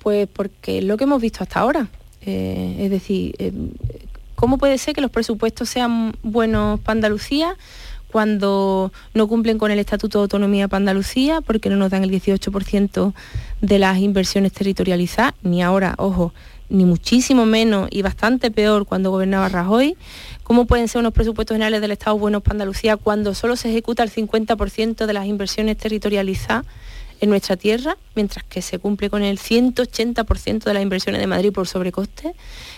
[0.00, 1.88] Pues porque es lo que hemos visto hasta ahora.
[2.20, 3.34] es decir,
[4.38, 7.56] ¿Cómo puede ser que los presupuestos sean buenos para Andalucía
[8.12, 12.12] cuando no cumplen con el Estatuto de Autonomía para Andalucía, porque no nos dan el
[12.12, 13.14] 18%
[13.60, 16.32] de las inversiones territorializadas, ni ahora, ojo,
[16.68, 19.96] ni muchísimo menos y bastante peor cuando gobernaba Rajoy.
[20.44, 24.04] ¿Cómo pueden ser unos presupuestos generales del Estado buenos para Andalucía cuando solo se ejecuta
[24.04, 26.64] el 50% de las inversiones territorializadas?
[27.20, 31.52] En nuestra tierra, mientras que se cumple con el 180% de las inversiones de Madrid
[31.52, 32.34] por sobrecoste.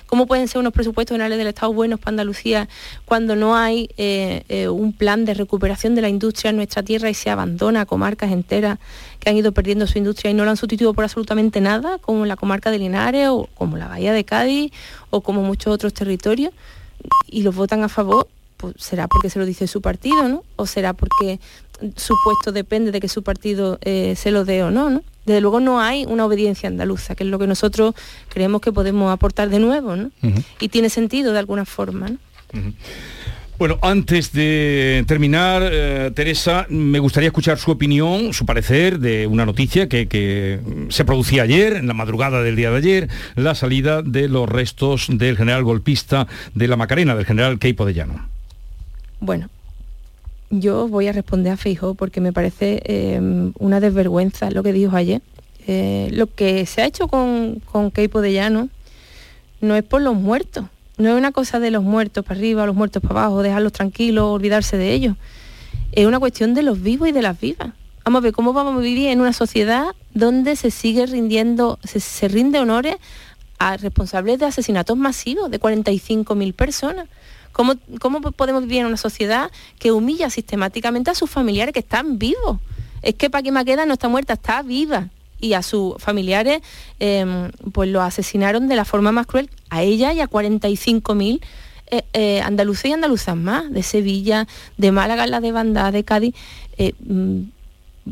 [0.07, 2.69] ¿Cómo pueden ser unos presupuestos generales del Estado buenos para Andalucía
[3.05, 7.11] cuando no hay eh, eh, un plan de recuperación de la industria en nuestra tierra
[7.11, 8.79] y se abandona comarcas enteras
[9.21, 12.27] que han ido perdiendo su industria y no lo han sustituido por absolutamente nada, como
[12.27, 14.73] la comarca de Linares o como la Bahía de Cádiz
[15.11, 16.53] o como muchos otros territorios?
[17.27, 18.29] Y los votan a favor
[18.61, 20.45] pues será porque se lo dice su partido, ¿no?
[20.57, 21.41] O será porque
[21.97, 25.03] su puesto depende de que su partido eh, se lo dé o no, ¿no?
[25.27, 27.95] Desde luego no hay una obediencia andaluza, que es lo que nosotros
[28.29, 30.11] creemos que podemos aportar de nuevo, ¿no?
[30.59, 32.19] Y tiene sentido de alguna forma, ¿no?
[33.61, 39.45] Bueno, antes de terminar, eh, Teresa, me gustaría escuchar su opinión, su parecer de una
[39.45, 44.01] noticia que, que, se producía ayer, en la madrugada del día de ayer, la salida
[44.01, 48.27] de los restos del general golpista de la Macarena, del general Keipo de Llano.
[49.21, 49.51] Bueno,
[50.51, 54.97] yo voy a responder a Feijóo porque me parece em, una desvergüenza lo que dijo
[54.97, 55.23] ayer.
[55.67, 58.69] Eh, lo que se ha hecho con, con Keipo de Llano
[59.61, 60.65] no es por los muertos,
[60.97, 64.25] no es una cosa de los muertos para arriba, los muertos para abajo, dejarlos tranquilos,
[64.25, 65.17] olvidarse de ellos.
[65.93, 67.71] Es una cuestión de los vivos y de las vivas.
[68.05, 72.01] Vamos a ver cómo vamos a vivir en una sociedad donde se sigue rindiendo, se,
[72.01, 72.97] se rinde honores
[73.59, 77.07] a responsables de asesinatos masivos de 45.000 personas.
[77.53, 77.75] ¿Cómo,
[78.37, 82.59] podemos vivir en una sociedad que humilla sistemáticamente a sus familiares que están vivos?
[83.03, 85.09] Es que Paqui Maqueda no está muerta, está viva.
[85.43, 86.61] Y a sus familiares
[86.99, 91.41] em, pues lo asesinaron de la forma más cruel, a ella y a 45.000
[91.93, 96.35] eh, eh, andaluces y andaluzas más, de Sevilla, de Málaga, la de Banda, de Cádiz.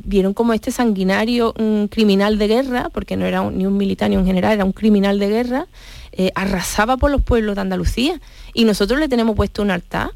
[0.05, 1.55] Vieron como este sanguinario
[1.91, 5.19] criminal de guerra, porque no era ni un militar ni un general, era un criminal
[5.19, 5.67] de guerra,
[6.13, 8.21] eh, arrasaba por los pueblos de Andalucía.
[8.55, 10.11] Y nosotros le tenemos puesto un altar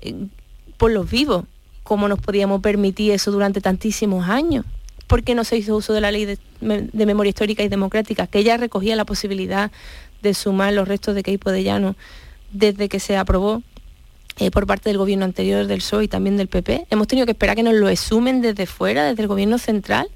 [0.00, 0.14] eh,
[0.76, 1.44] por los vivos.
[1.82, 4.64] ¿Cómo nos podíamos permitir eso durante tantísimos años?
[5.06, 6.38] ¿Por qué no se hizo uso de la ley de,
[7.06, 9.70] memoria histórica y democrática, que ya recogía la posibilidad
[10.22, 11.96] de sumar los restos de Queipo de Llano
[12.52, 13.62] desde que se aprobó
[14.38, 16.86] eh, por parte del gobierno anterior del PSOE y también del PP?
[16.90, 20.08] Hemos tenido que esperar que nos lo exhumen desde fuera, desde el gobierno central.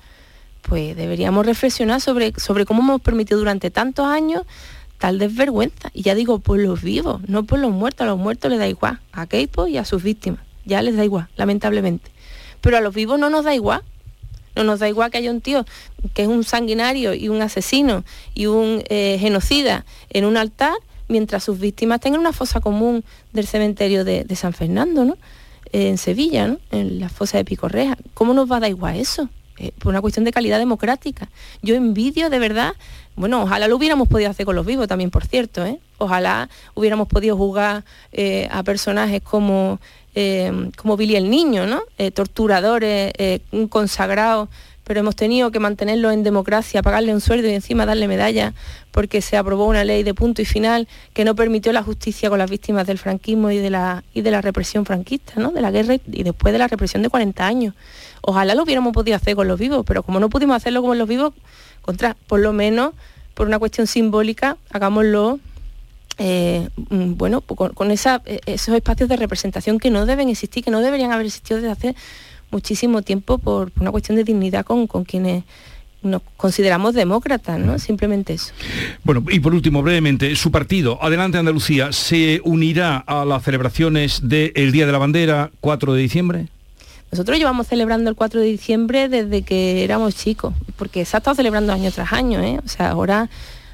[0.62, 4.44] Pues deberíamos reflexionar sobre, sobre cómo hemos permitido durante tantos años
[5.02, 5.90] tal desvergüenza.
[5.92, 8.04] Y ya digo, por los vivos, no por los muertos.
[8.04, 10.40] A los muertos les da igual, a Keipo y a sus víctimas.
[10.64, 12.12] Ya les da igual, lamentablemente.
[12.60, 13.82] Pero a los vivos no nos da igual.
[14.54, 15.64] No nos da igual que haya un tío
[16.14, 20.74] que es un sanguinario y un asesino y un eh, genocida en un altar,
[21.12, 25.16] mientras sus víctimas tengan una fosa común del cementerio de, San Fernando, ¿no?
[25.70, 26.58] en Sevilla, ¿no?
[26.70, 27.96] en la fosa de Picorreja.
[28.14, 29.28] ¿Cómo nos va a dar igual eso?
[29.58, 31.28] Eh, por una cuestión de calidad democrática.
[31.60, 32.74] Yo envidio de verdad
[33.14, 35.78] bueno, ojalá lo hubiéramos podido hacer con los vivos también, por cierto, ¿eh?
[35.98, 39.78] Ojalá hubiéramos podido jugar eh, a personajes como,
[40.14, 41.82] eh, como Billy el Niño, ¿no?
[42.14, 43.12] torturadores,
[43.68, 44.48] consagrados,
[44.84, 48.52] pero hemos tenido que mantenerlo en democracia, pagarle un sueldo y encima darle medalla,
[48.90, 52.38] porque se aprobó una ley de punto y final que no permitió la justicia con
[52.38, 55.50] las víctimas del franquismo y de la, y de la represión franquista, ¿no?
[55.50, 57.74] de la guerra y después de la represión de 40 años.
[58.22, 61.08] Ojalá lo hubiéramos podido hacer con los vivos, pero como no pudimos hacerlo con los
[61.08, 61.32] vivos,
[61.80, 62.92] contra, por lo menos,
[63.34, 65.40] por una cuestión simbólica, hagámoslo
[66.18, 70.80] eh, mm, bueno, con, eh, esos espacios de representación que no deben existir, que no
[70.80, 71.96] deberían haber existido desde hace
[72.52, 75.44] muchísimo tiempo por, una cuestión de dignidad con, quienes
[76.02, 77.78] nos consideramos demócratas, ¿no?
[77.78, 78.52] Simplemente eso.
[79.04, 84.72] Bueno, y por último, brevemente, su partido, Adelante Andalucía, ¿se unirá a las celebraciones del
[84.72, 86.48] Día de la Bandera 4 de diciembre?
[87.10, 91.36] Nosotros llevamos celebrando el 4 de diciembre desde que éramos chicos, porque se ha estado
[91.36, 92.58] celebrando año tras año, ¿eh?
[92.64, 93.28] O sea, ahora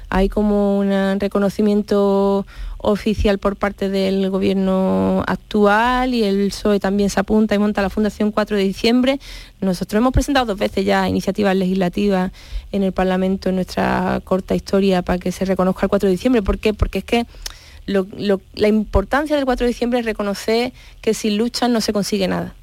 [0.09, 2.45] hay como un reconocimiento
[2.77, 7.89] oficial por parte del gobierno actual y el PSOE también se apunta y monta la
[7.89, 9.19] Fundación 4 de diciembre.
[9.61, 12.31] Nosotros hemos presentado dos veces ya iniciativas legislativas
[12.71, 16.41] en el Parlamento en nuestra corta historia para que se reconozca el 4 de diciembre.
[16.41, 16.73] ¿Por qué?
[16.73, 17.25] Porque es que
[17.85, 22.55] la importancia del 4 de diciembre es reconocer que sin lucha no se consigue nada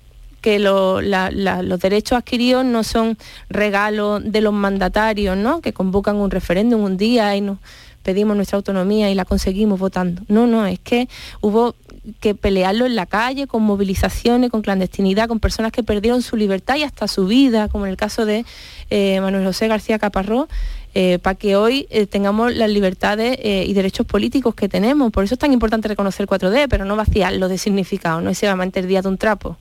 [0.46, 3.18] que los derechos adquiridos no son
[3.50, 5.60] regalos de los mandatarios, ¿no?
[5.60, 7.58] que convocan un referéndum un día y nos
[8.04, 10.22] pedimos nuestra autonomía y la conseguimos votando.
[10.28, 11.08] No, no, es que
[11.40, 11.74] hubo
[12.20, 16.76] que pelearlo en la calle, con movilizaciones, con clandestinidad, con personas que perdieron su libertad
[16.76, 18.44] y hasta su vida, como en el caso de
[18.90, 20.46] eh, Manuel José García Caparrós,
[20.94, 25.10] eh, para que hoy eh, tengamos las libertades y derechos políticos que tenemos.
[25.10, 28.38] Por eso es tan importante reconocer el 4D, pero no vaciarlo de significado, no es
[28.38, 29.56] solamente el día de un trapo.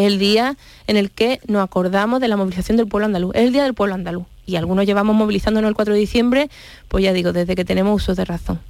[0.00, 3.34] Es el día en el que nos acordamos de la movilización del pueblo andaluz.
[3.34, 4.24] Es el día del pueblo andaluz.
[4.46, 6.50] Y algunos llevamos movilizándonos el 4 de diciembre,
[6.88, 8.60] pues ya digo, desde que tenemos uso de razón.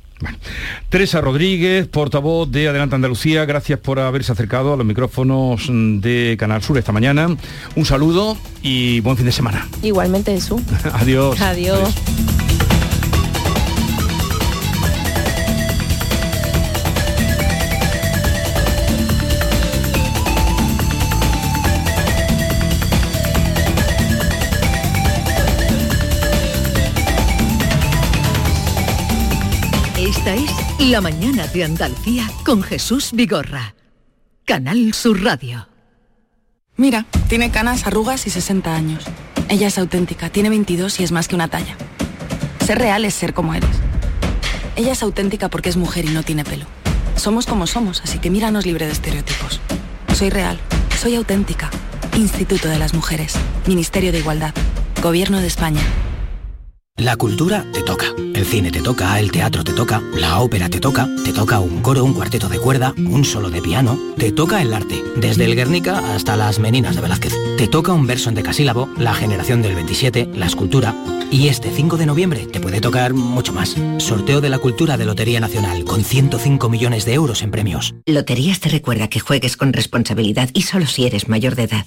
[0.89, 6.63] Teresa Rodríguez, portavoz de Adelante Andalucía, gracias por haberse acercado a los micrófonos de Canal
[6.63, 7.35] Sur esta mañana.
[7.75, 9.67] Un saludo y buen fin de semana.
[9.83, 10.63] Igualmente, Jesús.
[10.93, 11.41] Adiós.
[11.41, 12.42] Adiós.
[30.79, 33.75] La Mañana de Andalucía con Jesús Vigorra.
[34.45, 35.67] Canal Sur Radio.
[36.77, 39.05] Mira, tiene canas, arrugas y 60 años.
[39.49, 41.77] Ella es auténtica, tiene 22 y es más que una talla.
[42.65, 43.77] Ser real es ser como eres.
[44.77, 46.67] Ella es auténtica porque es mujer y no tiene pelo.
[47.17, 49.61] Somos como somos, así que míranos libre de estereotipos.
[50.15, 50.61] Soy real,
[51.01, 51.69] soy auténtica.
[52.17, 53.35] Instituto de las Mujeres,
[53.67, 54.55] Ministerio de Igualdad,
[55.03, 55.83] Gobierno de España.
[57.03, 60.79] La cultura te toca, el cine te toca, el teatro te toca, la ópera te
[60.79, 64.63] toca, te toca un coro, un cuarteto de cuerda, un solo de piano, te toca
[64.63, 67.35] el arte, desde el Guernica hasta las Meninas de Velázquez.
[67.59, 70.95] Te toca un verso en decasílabo, la generación del 27, la escultura,
[71.29, 73.75] y este 5 de noviembre te puede tocar mucho más.
[73.99, 77.97] Sorteo de la cultura de Lotería Nacional con 105 millones de euros en premios.
[78.07, 81.87] Loterías te recuerda que juegues con responsabilidad y solo si eres mayor de edad.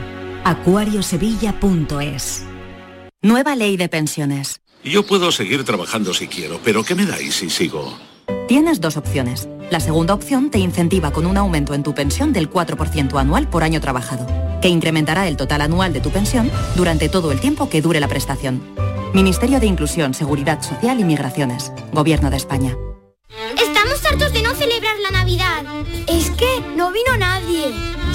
[0.44, 2.44] acuariosevilla.es
[3.24, 4.62] Nueva ley de pensiones.
[4.84, 7.98] Yo puedo seguir trabajando si quiero, pero ¿qué me dais si sigo?
[8.48, 9.50] Tienes dos opciones.
[9.72, 13.64] La segunda opción te incentiva con un aumento en tu pensión del 4% anual por
[13.64, 14.28] año trabajado,
[14.62, 18.08] que incrementará el total anual de tu pensión durante todo el tiempo que dure la
[18.08, 18.62] prestación.
[19.14, 21.72] Ministerio de Inclusión, Seguridad Social y Migraciones.
[21.94, 22.76] Gobierno de España.
[23.62, 25.64] Estamos hartos de no celebrar la Navidad.
[26.08, 27.74] Es que no vino nadie.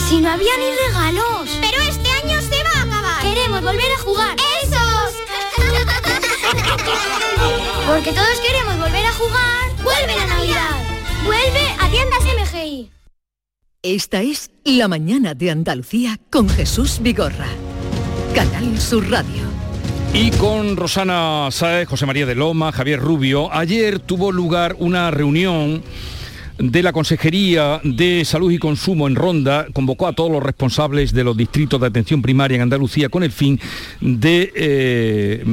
[0.09, 1.49] Si no había ni regalos.
[1.61, 3.23] Pero este año se va a acabar.
[3.23, 4.37] Queremos volver a jugar.
[4.63, 5.15] ¡Esos!
[7.87, 9.71] Porque todos queremos volver a jugar.
[9.83, 10.77] ¡Vuelve la Navidad!
[11.25, 12.91] ¡Vuelve a tiendas MGI!
[13.83, 17.49] Esta es La Mañana de Andalucía con Jesús Vigorra.
[18.35, 19.52] Canal Sur Radio.
[20.15, 25.83] Y con Rosana Saez, José María de Loma, Javier Rubio, ayer tuvo lugar una reunión
[26.63, 31.25] de la Consejería de Salud y Consumo en Ronda convocó a todos los responsables de
[31.25, 33.59] los distritos de atención primaria en Andalucía con el fin
[34.01, 35.45] de eh,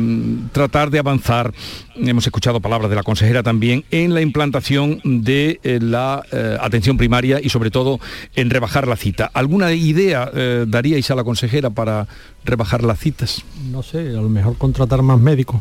[0.51, 1.51] tratar de avanzar,
[1.95, 6.95] hemos escuchado palabras de la consejera también, en la implantación de eh, la eh, atención
[6.95, 7.99] primaria y sobre todo
[8.35, 9.31] en rebajar la cita.
[9.33, 10.29] ¿Alguna idea
[10.67, 12.07] daríais a la consejera para
[12.45, 13.43] rebajar las citas?
[13.71, 15.59] No sé, a lo mejor contratar más médicos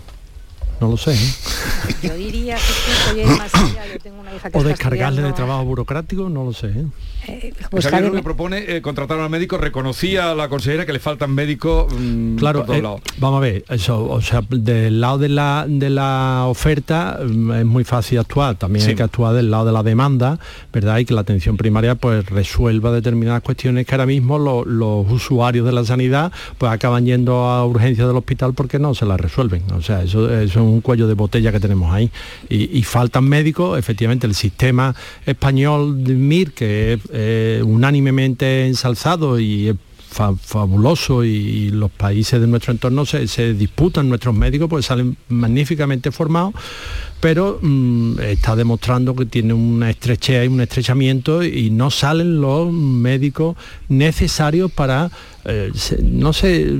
[0.80, 1.12] no lo sé.
[1.14, 1.96] ¿eh?
[2.02, 2.56] Yo diría
[3.14, 6.52] que más allá, yo tengo una hija que O descargarle de trabajo burocrático, no lo
[6.52, 6.68] sé.
[6.68, 6.86] ¿eh?
[7.28, 10.94] Eh, pues Javier lo propone eh, contratar a un médico, reconocía a la consejera que
[10.94, 15.18] le faltan médicos mm, claro, por todos Vamos a ver, eso, o sea, del lado
[15.18, 19.50] de la, de la oferta mm, es muy fácil actuar, también hay que actuar del
[19.50, 20.38] lado de la demanda,
[20.72, 20.98] ¿verdad?
[20.98, 25.72] Y que la atención primaria pues resuelva determinadas cuestiones que ahora mismo los usuarios de
[25.72, 29.64] la sanidad pues acaban yendo a urgencias del hospital porque no se las resuelven.
[29.72, 32.10] O sea, eso, eso es un cuello de botella que tenemos ahí.
[32.48, 34.94] Y, faltan médicos, efectivamente el sistema
[35.26, 39.76] español de MIR, que es unánimemente ensalzado y es
[40.08, 46.54] fabuloso y, los países de nuestro entorno se, disputan nuestros médicos porque salen magníficamente formados,
[47.20, 52.72] pero mm, está demostrando que tiene una estrechez y un estrechamiento y no salen los
[52.72, 53.56] médicos
[53.88, 55.10] necesarios para,
[55.44, 55.70] eh,
[56.02, 56.74] no sé,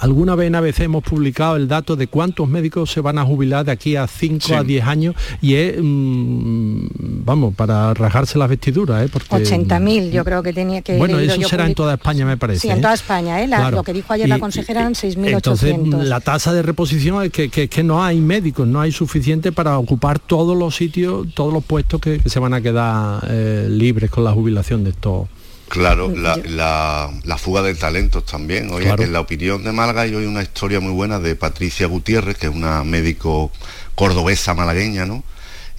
[0.00, 3.66] Alguna vez en ABC hemos publicado el dato de cuántos médicos se van a jubilar
[3.66, 6.86] de aquí a 5 a 10 años y es, mm,
[7.22, 9.04] vamos, para rajarse las vestiduras.
[9.04, 9.10] ¿eh?
[9.12, 10.96] Porque, 80.000 yo creo que tenía que...
[10.96, 12.60] Bueno, eso será en toda España me parece.
[12.60, 12.80] Sí, en ¿eh?
[12.80, 13.48] toda España, ¿eh?
[13.70, 15.34] lo que dijo ayer la consejera eran 6.800.
[15.34, 19.78] Entonces la tasa de reposición es que, que, no hay médicos, no hay suficiente para
[19.78, 24.24] ocupar todos los sitios, todos los puestos que, se van a quedar eh, libres con
[24.24, 25.28] la jubilación de estos
[25.70, 28.70] Claro, la, fuga de talentos también.
[28.72, 32.36] Hoy en la opinión de Málaga hay hoy una historia muy buena de Patricia Gutiérrez,
[32.36, 33.52] que es una médico
[33.94, 35.22] cordobesa malagueña, ¿no?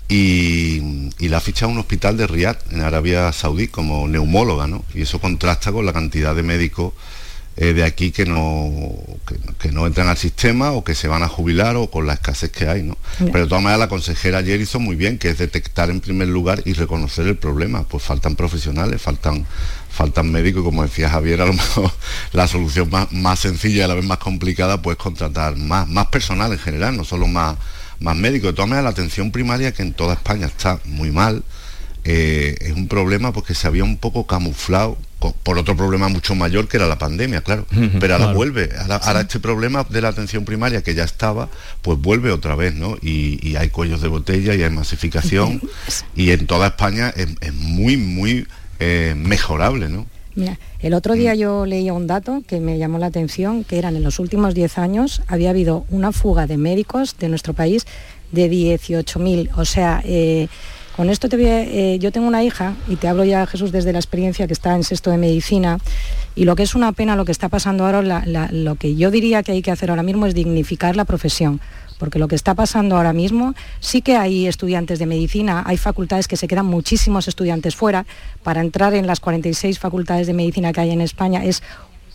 [0.08, 4.86] Y, la ha fichado un hospital de Riyadh, en Arabia Saudí, como neumóloga, ¿no?
[4.94, 6.94] Y eso contrasta con la cantidad de médicos
[7.58, 8.98] eh, de aquí que no,
[9.60, 12.50] que, no entran al sistema o que se van a jubilar o con la escasez
[12.50, 12.98] que hay, ¿no?
[13.20, 16.30] Pero de todas maneras la consejera ayer hizo muy bien, que es detectar en primer
[16.30, 17.84] lugar y reconocer el problema.
[17.84, 19.46] Pues faltan profesionales, faltan
[19.92, 21.92] faltan médicos como decía Javier, a lo mejor
[22.34, 26.52] la solución más, sencilla y a la vez más complicada pues contratar más, más personal
[26.52, 27.58] en general, no solo más,
[28.00, 28.52] más médicos.
[28.52, 31.44] De todas maneras, la atención primaria, que en toda España está muy mal,
[32.04, 34.98] eh, es un problema porque se había un poco camuflado
[35.44, 37.68] por otro problema mucho mayor que era la pandemia, claro.
[38.00, 38.72] Pero ahora vuelve,
[39.04, 41.48] ahora, este problema de la atención primaria que ya estaba,
[41.84, 42.98] pues vuelve otra vez, ¿no?
[43.04, 45.62] Y, hay cuellos de botella y hay masificación
[46.16, 48.48] y en toda España es muy, muy
[48.82, 50.08] eh, mejorable, ¿no?
[50.34, 51.38] Mira, el otro día mm.
[51.38, 54.78] yo leía un dato que me llamó la atención, que eran en los últimos 10
[54.80, 57.86] años había habido una fuga de médicos de nuestro país
[58.32, 59.52] de 18.000.
[59.56, 60.48] O sea, eh,
[60.96, 63.94] con esto te voy eh, yo tengo una hija y te hablo ya, Jesús, desde
[63.94, 65.78] la experiencia que está en sexto de medicina
[66.36, 69.44] y lo que es una pena lo que está pasando ahora, lo que yo diría
[69.44, 71.62] que hay que hacer ahora mismo es dignificar la profesión
[72.02, 76.28] porque lo que está pasando ahora mismo, sí que hay estudiantes de medicina, hay facultades
[76.28, 78.08] que se quedan muchísimos estudiantes fuera,
[78.42, 81.62] para entrar en las 46 facultades de medicina que hay en España es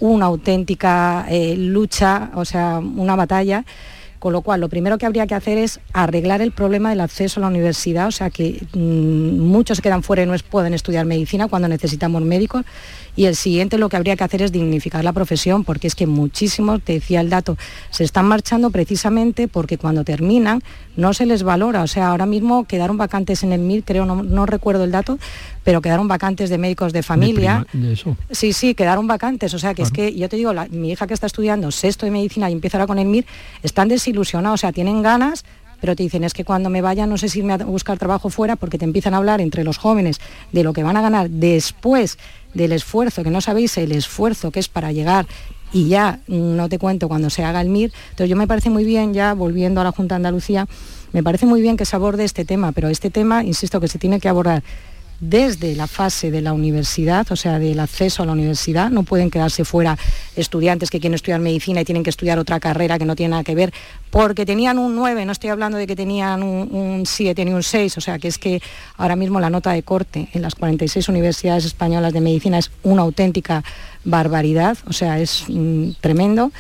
[0.01, 3.64] una auténtica eh, lucha, o sea, una batalla.
[4.19, 7.41] Con lo cual, lo primero que habría que hacer es arreglar el problema del acceso
[7.41, 11.49] a la universidad, o sea que mm, muchos quedan fuera y no pueden estudiar medicina
[11.49, 12.64] cuando necesitamos médicos
[13.17, 16.07] y el siguiente lo que habría que hacer es dignificar la profesión, porque es que
[16.07, 17.57] muchísimos, te decía el dato,
[17.91, 20.62] se están marchando precisamente porque cuando terminan
[20.97, 21.83] no se les valora.
[21.83, 25.19] O sea, ahora mismo quedaron vacantes en el MIR, creo, no, recuerdo el dato,
[25.67, 27.67] pero quedaron vacantes de médicos de familia.
[28.31, 29.53] Sí, sí, quedaron vacantes.
[29.53, 32.12] O sea, que es que yo te digo, mi hija que está estudiando sexto de
[32.12, 33.27] medicina y empieza ahora con el MIR,
[33.64, 35.45] están desilusionados, o sea, tienen ganas
[35.81, 38.31] pero te dicen es que cuando me vaya no sé si irme a buscar trabajo
[38.31, 41.29] fuera porque te empiezan a hablar entre los jóvenes de lo que van a ganar
[41.29, 42.17] después
[42.55, 45.27] del esfuerzo, que no sabéis el esfuerzo que es para llegar
[45.75, 47.93] y ya no te cuento cuando se haga el MIR.
[48.11, 50.67] Entonces yo me parece muy bien, ya volviendo a la Junta de Andalucía,
[51.12, 53.99] me parece muy bien que se aborde este tema, pero este tema, insisto, que se
[53.99, 54.62] tiene que abordar
[55.21, 58.91] desde la fase de la universidad, o sea, del acceso a la universidad.
[58.91, 59.97] No pueden quedarse fuera
[60.37, 63.45] estudiantes que quieren estudiar medicina y tienen que estudiar otra carrera que no tiene nada
[63.45, 63.73] que ver,
[64.11, 67.99] porque tenían un 9, no estoy hablando de que tenían un, 7 ni un 6,
[67.99, 68.61] o sea, que es que
[68.97, 73.03] ahora mismo la nota de corte en las 46 universidades españolas de medicina es una
[73.03, 73.64] auténtica
[74.05, 76.53] barbaridad, o sea, es mm, tremendo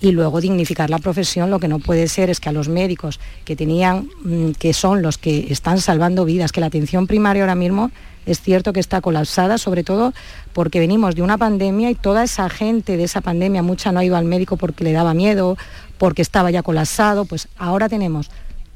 [0.00, 1.50] y luego dignificar la profesión.
[1.50, 5.02] Lo que no puede ser es que a los médicos que tenían, mm, que son
[5.02, 7.90] los que están salvando vidas, que la atención primaria ahora mismo
[8.26, 10.12] es cierto que está colapsada, sobre todo
[10.52, 14.04] porque venimos de una pandemia y toda esa gente de esa pandemia, mucha no ha
[14.04, 15.56] ido al médico porque le daba miedo,
[15.98, 18.30] porque estaba ya colapsado, pues ahora tenemos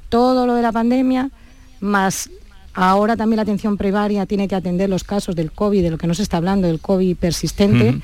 [0.08, 1.30] todo lo de la pandemia,
[1.80, 2.30] más
[2.72, 6.06] ahora también la atención primaria tiene que atender los casos del COVID, de lo que
[6.06, 8.00] no se está hablando, del COVID persistente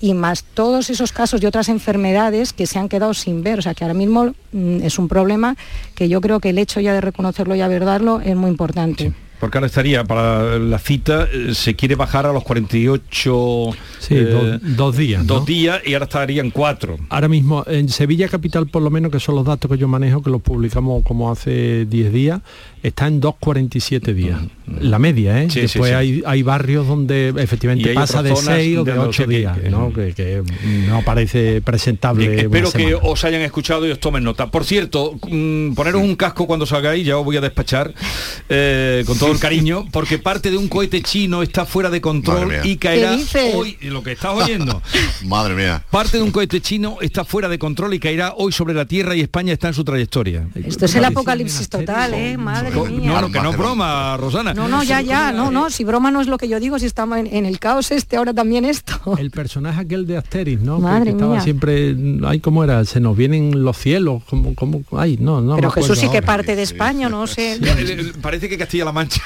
[0.00, 3.58] y más todos esos casos y otras enfermedades que se han quedado sin ver.
[3.58, 5.56] O sea que ahora mismo mm, es un problema
[5.94, 9.12] que yo creo que el hecho ya de reconocerlo y abordarlo es muy importante.
[9.40, 13.70] Porque ahora estaría para la cita, eh, se quiere bajar a los 48
[14.00, 15.26] sí, eh, dos días.
[15.26, 16.98] Dos días y ahora estarían cuatro.
[17.08, 20.22] Ahora mismo, en Sevilla Capital por lo menos, que son los datos que yo manejo,
[20.22, 22.40] que los publicamos como hace 10 días,
[22.82, 24.40] está en 2,47 días.
[24.80, 25.48] La media, ¿eh?
[25.52, 29.92] Después Hay, barrios donde efectivamente pasa de 6 o de 8 días, que, ¿no?
[29.92, 30.42] Que,
[30.88, 32.42] no parece presentable.
[32.42, 34.50] espero que os hayan escuchado y os tomen nota.
[34.50, 37.92] Por cierto, mm, poneros un casco cuando salgáis, ya os voy a despachar
[38.48, 42.52] eh, con todo el cariño, porque parte de un cohete chino está fuera de control
[42.64, 43.16] y caerá
[43.54, 44.82] hoy, lo que estás oyendo.
[45.24, 45.84] Madre mía.
[45.90, 49.14] Parte de un cohete chino está fuera de control y caerá hoy sobre la Tierra
[49.14, 50.48] y España está en su trayectoria.
[50.54, 52.36] Esto es el apocalipsis total, ¿eh?
[52.36, 53.10] Madre mía.
[53.10, 54.54] No, no, que no es broma, Rosana.
[54.54, 56.86] No, no, ya, ya, no, no, si broma no es lo que yo digo, si
[56.86, 59.00] estamos en, el caos este, ahora también esto.
[59.18, 60.78] El personaje aquel de Asteris, ¿no?
[60.78, 62.84] Madre que, estaba siempre, ay, ¿cómo era?
[62.84, 65.56] Se nos vienen los cielos, como, como, ay, no, no.
[65.56, 67.58] Pero Jesús sí que parte de España, no sé.
[68.22, 69.17] Parece que Castilla-La Mancha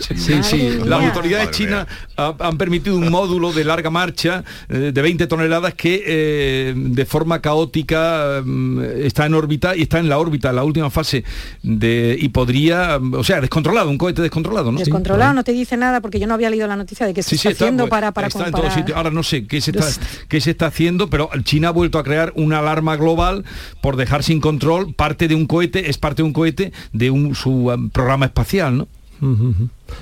[0.00, 0.78] Sí, sí.
[0.84, 1.86] Las autoridades chinas
[2.16, 7.40] han permitido un módulo de larga marcha eh, de 20 toneladas que eh, de forma
[7.40, 11.24] caótica mm, está en órbita y está en la órbita, la última fase
[11.62, 14.78] de y podría, o sea, descontrolado, un cohete descontrolado, ¿no?
[14.78, 17.34] Descontrolado, no te dice nada porque yo no había leído la noticia de que se
[17.34, 19.86] está, haciendo para para está en Ahora no sé qué se está
[20.28, 23.44] qué se está haciendo, pero China ha vuelto a crear una alarma global
[23.80, 27.34] por dejar sin control parte de un cohete, es parte de un cohete de un
[27.34, 28.88] su um, programa espacial, ¿no?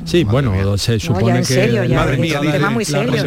[0.05, 3.25] Sí, bueno, se supone que madre mía, tema muy serio.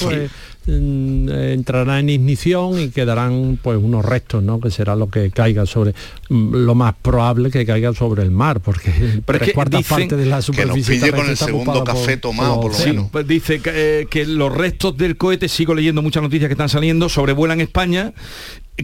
[0.00, 0.30] pues,
[0.66, 4.60] entrará en ignición y quedarán pues unos restos, ¿no?
[4.60, 5.94] Que será lo que caiga sobre
[6.30, 8.90] mm, lo más probable que caiga sobre el mar, porque
[9.26, 12.72] Pero tres cuartas partes de la superficie que nos con el segundo café tomado por,
[12.72, 13.10] lo menos.
[13.10, 16.70] Pues dice que, eh, que los restos del cohete, sigo leyendo muchas noticias que están
[16.70, 18.14] saliendo, sobrevuelan España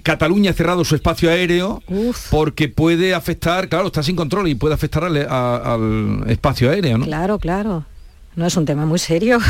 [0.03, 1.83] Cataluña ha cerrado su espacio aéreo
[2.31, 7.05] porque puede afectar, claro, está sin control y puede afectar al, espacio aéreo, ¿no?
[7.07, 7.85] Claro, claro.
[8.37, 9.39] No es un tema muy serio.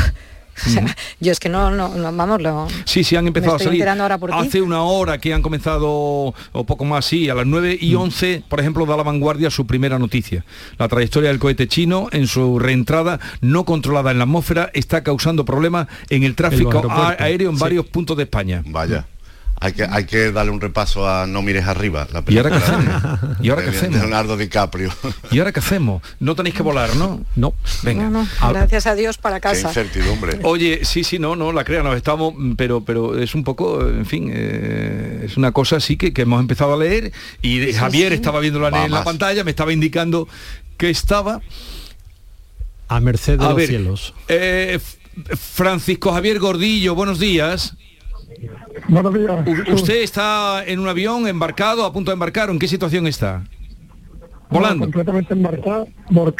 [0.67, 3.87] O sea, yo es que no, no, vamos, lo, Sí, sí, han empezado a salir.
[4.33, 8.43] Hace una hora que han comenzado, o poco más, sí, a las 9 y 11,
[8.49, 10.43] por ejemplo, da la vanguardia su primera noticia.
[10.77, 15.45] La trayectoria del cohete chino en su reentrada no controlada en la atmósfera está causando
[15.45, 16.85] problemas en el tráfico
[17.17, 18.61] aéreo en varios puntos de España.
[18.65, 19.05] Vaya.
[19.63, 22.55] Hay que, hay que darle un repaso a No mires arriba, la ¿Y ahora qué
[22.57, 23.19] hacemos?
[23.41, 23.99] ¿Y ahora qué hacemos?
[23.99, 24.91] Leonardo DiCaprio.
[25.29, 26.01] ¿Y ahora qué hacemos?
[26.19, 27.23] No tenéis que volar, ¿no?
[27.35, 27.53] No.
[27.83, 28.09] Venga.
[28.09, 29.71] No, Gracias a Dios para casa.
[29.71, 30.39] Qué incertidumbre.
[30.41, 34.07] Oye, sí, sí, no, no, la crean, nos estamos, pero, pero es un poco, en
[34.07, 37.11] fin, eh, es una cosa así que, que, hemos empezado a leer
[37.43, 40.27] y Javier estaba viendo en la pantalla, me estaba indicando
[40.77, 41.39] que estaba
[42.87, 44.13] a merced de los cielos.
[44.27, 44.79] Eh,
[45.35, 47.75] Francisco Javier Gordillo, buenos días.
[48.87, 49.69] Buenos días.
[49.71, 52.49] ¿Usted está en un avión embarcado, a punto de embarcar?
[52.49, 53.43] ¿En qué situación está?
[54.49, 54.83] Volando.
[54.83, 55.87] completamente embarcado,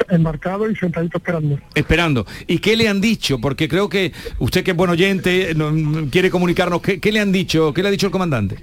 [0.09, 1.57] embarcado y sentadito esperando.
[1.73, 2.25] Esperando.
[2.45, 3.39] ¿Y qué le han dicho?
[3.39, 5.55] Porque creo que usted que es buen oyente,
[6.11, 7.73] quiere comunicarnos, ¿qué, le han dicho?
[7.73, 8.57] ¿Qué le ha dicho el comandante?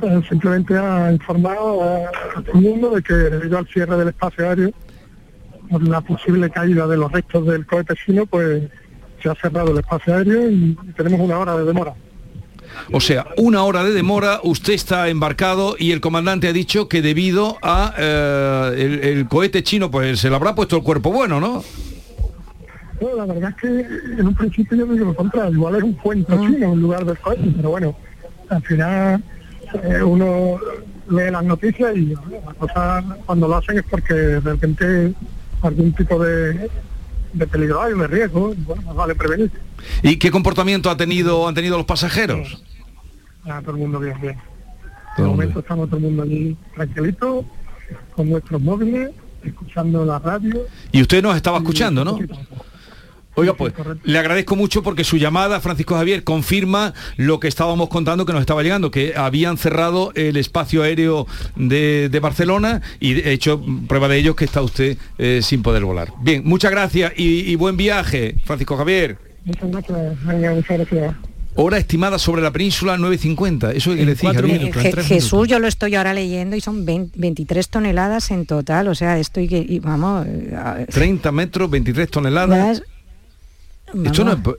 [0.00, 2.10] Eh, simplemente ha informado a,
[2.40, 4.72] todo el mundo de que debido al cierre del espacio aéreo,
[5.68, 8.62] por la posible caída de los restos del cohete chino, pues
[9.22, 11.94] se ha cerrado el espacio aéreo y tenemos una hora de demora.
[12.92, 17.02] O sea, una hora de demora, usted está embarcado y el comandante ha dicho que
[17.02, 21.62] debido a eh, el, cohete chino, pues se le habrá puesto el cuerpo bueno, ¿no?
[23.00, 23.68] No, la verdad es que
[24.20, 26.46] en un principio yo me digo contrario, igual es un cuento ah.
[26.46, 27.96] chino en lugar del cohete, pero bueno,
[28.48, 29.24] al final
[29.82, 30.58] eh, uno
[31.08, 35.14] lee las noticias y las cosas cuando lo hacen es porque de repente
[35.62, 36.68] algún tipo de,
[37.32, 39.50] de peligro hay, de riesgo, bueno, más vale prevenir.
[40.02, 42.62] ¿Y qué comportamiento ha tenido, han tenido los pasajeros?
[43.44, 44.36] Ah, todo el mundo bien, bien.
[45.16, 47.44] De momento estamos todo el mundo allí tranquilito,
[48.14, 49.10] con nuestros móviles,
[49.42, 50.66] escuchando la radio.
[50.92, 52.18] Y usted nos estaba escuchando, ¿no?
[53.36, 53.72] Oiga, pues
[54.02, 58.40] le agradezco mucho porque su llamada, Francisco Javier, confirma lo que estábamos contando que nos
[58.40, 61.26] estaba llegando, que habían cerrado el espacio aéreo
[61.56, 66.12] de, Barcelona y he hecho prueba de ello que está usted eh, sin poder volar.
[66.20, 69.16] Bien, muchas gracias y, buen viaje, Francisco Javier.
[69.44, 71.29] Muchas gracias, muchas gracias.
[71.56, 73.74] Hora estimada sobre la península 9.50.
[73.74, 78.88] Eso que decir, Jesús, yo lo estoy ahora leyendo y son 23 toneladas en total.
[78.88, 80.26] O sea, estoy que, vamos...
[80.90, 82.82] 30 eh, metros, 23 toneladas.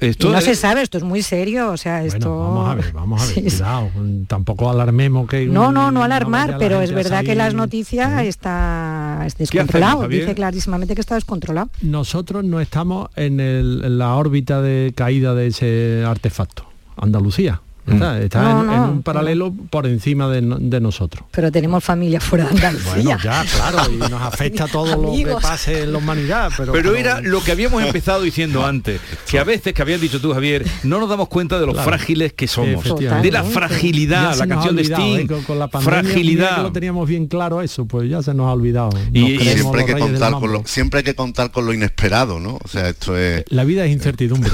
[0.01, 2.37] Esto no, se sabe, esto es muy serio, o sea, esto...
[2.37, 3.89] vamos a ver, vamos a ver, cuidado,
[4.27, 5.45] tampoco alarmemos que...
[5.45, 11.01] No, no, no alarmar, pero es verdad que las noticias está descontrolado, dice clarísimamente que
[11.01, 11.69] está descontrolado.
[11.81, 16.65] Nosotros no estamos en la órbita de caída de ese artefacto,
[16.97, 17.61] Andalucía.
[17.87, 20.41] Está, en, un paralelo por encima de,
[20.79, 21.25] nosotros.
[21.31, 22.93] Pero tenemos familia fuera de Andalucía.
[22.93, 26.51] Bueno, ya, claro, y nos afecta todo lo que pase en la humanidad.
[26.55, 30.21] Pero, pero era lo que habíamos empezado diciendo antes, que a veces, que habías dicho
[30.21, 32.83] tú, Javier, no nos damos cuenta de lo frágiles que somos.
[32.99, 35.19] De la fragilidad, la canción de Sting.
[35.19, 35.43] ¿eh?
[35.45, 36.61] con, la fragilidad.
[36.61, 38.91] lo teníamos bien claro eso, pues ya se nos ha olvidado.
[39.11, 42.59] Y, siempre, hay que contar con lo, siempre hay que contar con lo inesperado, ¿no?
[42.63, 43.43] O sea, esto es...
[43.49, 44.51] La vida es incertidumbre.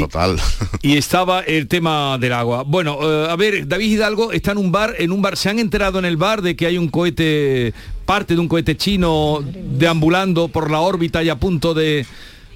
[0.00, 0.36] Total.
[0.82, 2.64] Y estaba el tema del agua.
[2.66, 5.58] Bueno, eh, a ver, David Hidalgo está en un bar, en un bar, ¿se han
[5.58, 7.72] enterado en el bar de que hay un cohete,
[8.04, 12.04] parte de un cohete chino deambulando por la órbita y a punto de,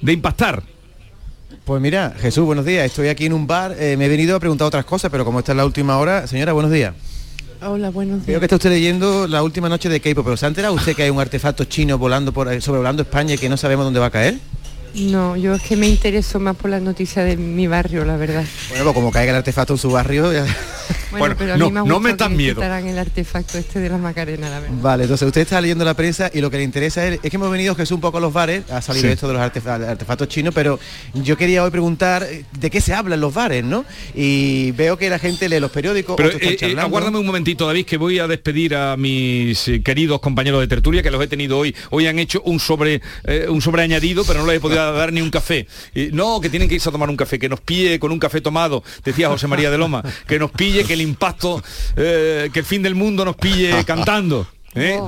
[0.01, 0.63] de impactar?
[1.65, 2.87] Pues mira, Jesús, buenos días.
[2.87, 5.39] Estoy aquí en un bar, eh, me he venido a preguntar otras cosas, pero como
[5.39, 6.95] esta es la última hora, señora, buenos días.
[7.61, 8.27] Hola, buenos días.
[8.27, 10.95] Creo que está usted leyendo la última noche de K-pop, pero ¿se ha enterado usted
[10.95, 14.01] que hay un artefacto chino volando por ahí- sobrevolando España y que no sabemos dónde
[14.01, 14.39] va a caer?
[14.95, 18.45] No, yo es que me intereso más por las noticias de mi barrio, la verdad.
[18.69, 20.47] Bueno, pues como caiga el artefacto en su barrio, ya-
[21.11, 24.61] Bueno, pero a mí me que me quitaran el artefacto este de la Macarena, la
[24.61, 24.77] verdad.
[24.81, 27.37] Vale, entonces usted está leyendo la prensa y lo que le interesa es, es que
[27.37, 29.13] hemos venido Jesús un poco a los bares, ha salido Sí.
[29.13, 30.79] esto de los artefa- artefactos chinos, pero
[31.15, 33.85] yo quería hoy preguntar eh, de qué se habla en los bares, ¿no?
[34.15, 37.87] Y veo que la gente lee los periódicos, Pero eh, eh, aguárdame un momentito, David,
[37.87, 41.59] que voy a despedir a mis eh, queridos compañeros de tertulia, que los he tenido
[41.59, 41.75] hoy.
[41.91, 45.21] Hoy han hecho un sobre eh, un sobreañadido, pero no les he podido dar ni
[45.21, 45.67] un café.
[45.95, 48.19] Y, no, que tienen que irse a tomar un café, que nos pille con un
[48.19, 51.63] café tomado, decía José María de Loma, que nos pille, que el impacto,
[51.97, 54.47] eh, que el fin del mundo nos pille cantando.
[54.75, 55.01] ¿eh?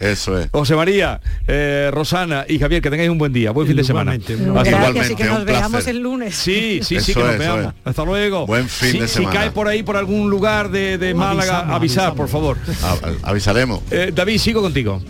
[0.00, 0.48] Eso es.
[0.52, 4.14] José María, eh, Rosana y Javier, que tengáis un buen día, buen fin de semana.
[4.16, 6.34] Igualmente, que nos veamos el lunes.
[6.34, 7.64] Sí, sí, sí, Eso que nos es, veamos.
[7.66, 7.72] es.
[7.84, 8.46] Hasta luego.
[8.46, 9.38] Buen fin Si- de si, semana.
[9.40, 12.56] cae por ahí, por algún lugar de, de Málaga, Avisamos, avisar, por favor.
[12.82, 13.82] A- avisaremos.
[13.90, 15.02] Eh, David, sigo contigo.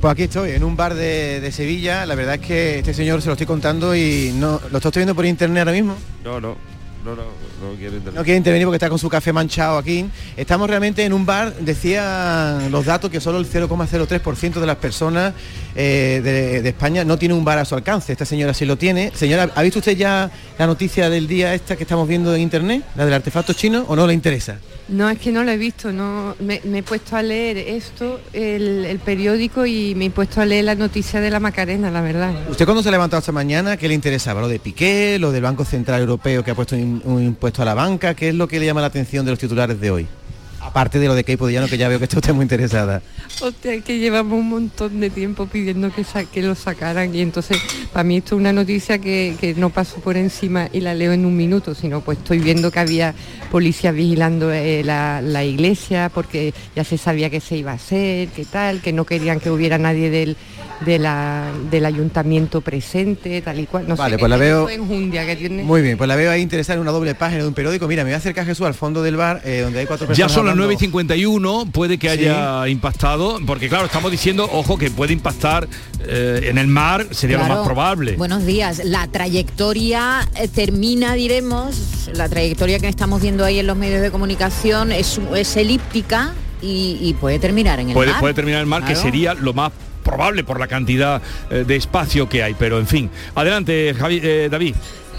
[0.00, 2.06] Pues aquí estoy, en un bar de, de Sevilla.
[2.06, 5.14] La verdad es que este señor se lo estoy contando y no lo estoy viendo
[5.14, 5.94] por internet ahora mismo.
[6.24, 6.56] No, no,
[7.04, 7.22] no, no,
[7.60, 8.14] no quiero intervenir.
[8.14, 10.06] No quiere intervenir porque está con su café manchado aquí.
[10.36, 15.34] Estamos realmente en un bar, decían los datos que solo el 0,03% de las personas
[15.74, 18.12] eh, de, de España no tiene un bar a su alcance.
[18.12, 19.12] Esta señora sí lo tiene.
[19.14, 22.84] Señora, ¿ha visto usted ya la noticia del día esta que estamos viendo en internet?
[22.96, 24.58] ¿La del artefacto chino o no le interesa?
[24.88, 28.20] No, es que no lo he visto, no me, me he puesto a leer esto,
[28.32, 32.00] el, el periódico y me he puesto a leer la noticia de la Macarena, la
[32.00, 32.34] verdad.
[32.48, 34.40] ¿Usted cuando se ha levantado esta mañana, qué le interesaba?
[34.40, 37.64] ¿Lo de Piqué, lo del Banco Central Europeo que ha puesto un, un impuesto a
[37.64, 38.14] la banca?
[38.14, 40.19] ¿Qué es lo que le llama la atención de los titulares de hoy?
[40.60, 43.00] Aparte de lo de Keipo Dillano, que ya veo que está usted muy interesada.
[43.40, 47.58] Hostia, que llevamos un montón de tiempo pidiendo que, sa- que lo sacaran y entonces
[47.92, 51.12] para mí esto es una noticia que, que no paso por encima y la leo
[51.12, 53.14] en un minuto, sino pues estoy viendo que había
[53.50, 58.28] policías vigilando eh, la, la iglesia porque ya se sabía que se iba a hacer,
[58.28, 60.36] que tal, que no querían que hubiera nadie del,
[60.84, 63.88] de la- del ayuntamiento presente, tal y cual.
[63.88, 65.62] No Vale, sé, pues la es veo- que tiene.
[65.62, 67.88] Muy bien, pues la veo ahí interesada en una doble página de un periódico.
[67.88, 70.26] Mira, me voy a acercar Jesús al fondo del bar, eh, donde hay cuatro Ya
[70.26, 70.32] personas.
[70.32, 70.64] son las hablando.
[70.68, 75.68] 9 y 51, puede que haya impactado, porque claro, estamos diciendo, ojo, que puede impactar
[76.06, 78.16] eh, en el mar, sería lo más probable.
[78.16, 78.82] Buenos días.
[78.84, 84.10] La trayectoria eh, termina, diremos, la trayectoria que estamos viendo ahí en los medios de
[84.10, 86.32] comunicación es, es elíptica
[86.62, 88.20] y, y puede terminar en el puede, mar.
[88.20, 89.72] puede terminar el mar, que sería lo más
[90.04, 91.20] probable por la cantidad
[91.50, 93.10] eh, de espacio que hay, pero en fin.
[93.34, 94.74] Adelante, Javi- eh, David.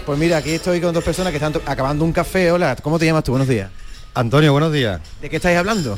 [0.06, 2.50] Pues mira, aquí estoy con dos personas que están acabando un café.
[2.50, 3.30] Hola, ¿cómo te llamas tú?
[3.32, 3.70] Buenos días.
[4.14, 5.00] Antonio, buenos días.
[5.20, 5.96] ¿De qué estáis hablando?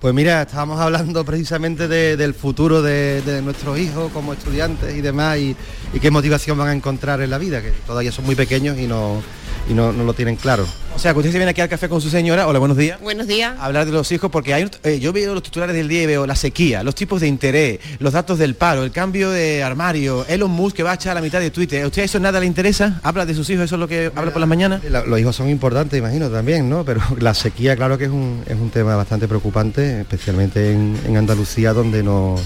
[0.00, 5.00] Pues mira, estábamos hablando precisamente de- del futuro de, de nuestros hijos como estudiantes y
[5.00, 5.56] demás y,
[5.92, 8.86] y qué motivación van a encontrar en la vida, que todavía son muy pequeños y
[8.86, 9.22] no,
[9.68, 10.66] y no, no lo tienen claro.
[10.94, 12.46] O sea, que usted se viene aquí al café con su señora.
[12.46, 13.00] Hola, buenos días.
[13.00, 13.54] Buenos días.
[13.58, 16.06] A hablar de los hijos porque hay, eh, yo veo los titulares del día y
[16.06, 20.24] veo la sequía, los tipos de interés, los datos del paro, el cambio de armario,
[20.28, 21.82] Elon Musk que va a echar la mitad de Twitter.
[21.82, 23.00] ¿A usted eso nada le interesa?
[23.02, 23.64] ¿Habla de sus hijos?
[23.64, 24.82] ¿Eso es lo que habla por las mañanas?
[24.84, 26.84] La- los hijos son importantes, imagino, también, ¿no?
[26.84, 31.16] Pero la sequía, claro que es un, es un tema bastante preocupante, especialmente en, en
[31.16, 32.36] Andalucía, donde no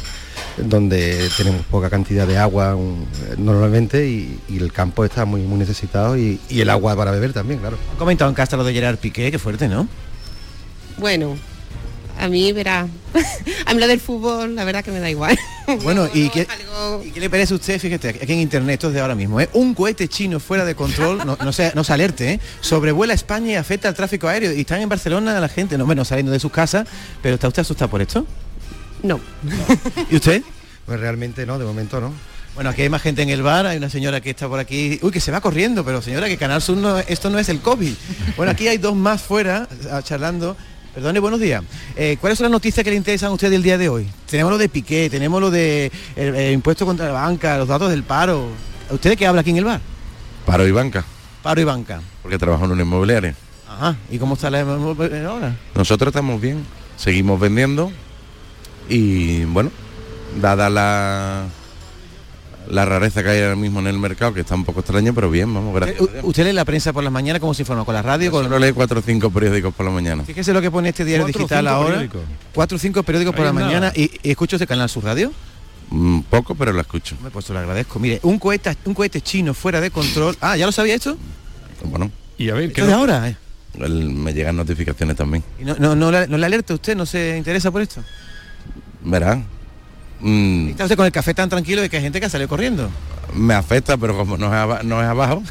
[0.64, 3.06] donde tenemos poca cantidad de agua un-
[3.36, 7.32] normalmente y, y el campo está muy muy necesitado y, y el agua para beber
[7.32, 7.76] también, claro.
[7.92, 9.88] Han comentado en casa lo de Gerard Piqué, qué fuerte, ¿no?
[10.98, 11.36] Bueno,
[12.18, 12.88] a mí, verá,
[13.66, 15.38] a mí lo del fútbol, la verdad que me da igual.
[15.82, 16.46] Bueno, ¿y qué,
[17.04, 17.78] ¿y qué le parece a usted?
[17.78, 19.50] Fíjate, aquí en internet, esto es de ahora mismo, ¿eh?
[19.52, 22.40] Un cohete chino fuera de control, no, no, se, no se alerte, ¿eh?
[22.62, 24.54] Sobrevuela España y afecta al tráfico aéreo.
[24.54, 26.88] Y están en Barcelona la gente, no menos saliendo de sus casas,
[27.20, 28.26] pero ¿está usted asustado por esto?
[29.02, 29.20] No.
[30.10, 30.42] ¿Y usted?
[30.86, 32.12] Pues realmente no, de momento no.
[32.54, 34.98] Bueno, aquí hay más gente en el bar, hay una señora que está por aquí,
[35.02, 37.60] uy, que se va corriendo, pero señora, que Canal Sur no, esto no es el
[37.60, 37.92] COVID.
[38.36, 39.68] Bueno, aquí hay dos más fuera,
[40.02, 40.56] charlando.
[40.92, 41.62] Perdone, buenos días.
[41.94, 44.08] Eh, ¿Cuáles son las noticias que le interesan a usted el día de hoy?
[44.28, 47.90] Tenemos lo de Piqué, tenemos lo de el, el impuesto contra la banca, los datos
[47.90, 48.48] del paro.
[48.90, 49.80] ¿Usted de qué habla aquí en el bar?
[50.44, 51.04] Paro y banca,
[51.42, 52.00] Paro y banca.
[52.22, 53.36] porque trabajo en una inmobiliaria.
[53.68, 53.94] Ajá.
[54.10, 55.54] ¿Y cómo está la inmobiliaria ahora?
[55.76, 56.64] Nosotros estamos bien,
[56.96, 57.92] seguimos vendiendo
[58.88, 59.70] y bueno,
[60.40, 61.46] dada la
[62.68, 65.30] la rareza que hay ahora mismo en el mercado, que está un poco extraño, pero
[65.30, 66.00] bien, vamos, gracias.
[66.02, 67.40] U- ¿Usted lee la prensa por las mañanas?
[67.40, 67.84] ¿Cómo se informa?
[67.86, 68.30] ¿Con la radio?
[68.30, 68.44] Con...
[68.44, 70.22] Solo lee cuatro o cinco periódicos por la mañana.
[70.24, 71.94] Fíjese lo que pone este diario digital ahora.
[71.94, 72.20] periódicos.
[72.54, 73.66] Cuatro o cinco periódicos por la nada.
[73.66, 75.32] mañana y, y escucho este canal Sur Radio.
[75.90, 77.16] Mm, poco, pero lo escucho.
[77.22, 77.98] Me pues lo agradezco.
[77.98, 80.36] Mire, un cohete, un cohete chino fuera de control.
[80.42, 81.16] Ah, ¿ya lo sabía esto?
[81.84, 82.10] Bueno.
[82.36, 83.28] Y a ver, ¿qué de ahora?
[83.30, 83.36] Eh?
[83.78, 85.42] me llegan notificaciones también.
[85.58, 86.94] ¿Y no, no, no, le, alerta usted?
[86.96, 88.02] ¿No se interesa por esto?
[89.00, 89.44] Verán.
[90.20, 90.68] Mm.
[90.70, 92.90] ¿Está usted con el café tan tranquilo de que hay gente que ha salido corriendo?
[93.34, 95.42] Me afecta, pero como no es, no es abajo.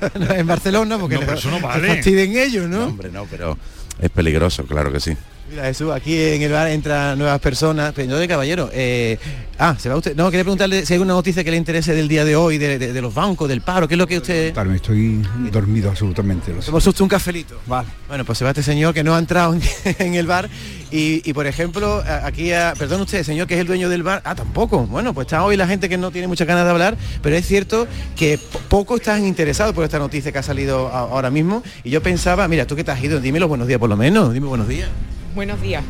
[0.14, 1.88] en Barcelona, porque no, eso no vale.
[1.88, 2.78] fastiden ellos, ¿no?
[2.78, 2.86] ¿no?
[2.86, 3.58] Hombre, no, pero
[3.98, 5.16] es peligroso, claro que sí.
[5.48, 7.92] Mira Jesús, aquí en el bar entran nuevas personas.
[7.94, 9.16] Pero de caballero, eh,
[9.58, 10.16] ah, se va usted.
[10.16, 13.00] No, quería preguntarle si hay una noticia que le interese del día de hoy, de,
[13.00, 14.52] los bancos, del paro, ¿qué es lo que usted.
[14.52, 16.52] Claro, estoy dormido absolutamente.
[16.66, 17.60] Hemos susto un cafelito.
[17.66, 17.88] Vale.
[18.08, 20.48] Bueno, pues se va este señor que no ha entrado en, el bar.
[20.90, 24.22] Y, por ejemplo, aquí, perdón usted, señor que es el dueño del bar.
[24.24, 24.84] Ah, tampoco.
[24.86, 27.46] Bueno, pues está hoy la gente que no tiene muchas ganas de hablar, pero es
[27.46, 27.86] cierto
[28.16, 28.38] que
[28.68, 31.62] poco están interesados por esta noticia que ha salido ahora mismo.
[31.84, 33.96] Y yo pensaba, mira, tú que te has ido, dime los buenos días por lo
[33.96, 34.88] menos, dime buenos días.
[35.36, 35.84] Buenos días.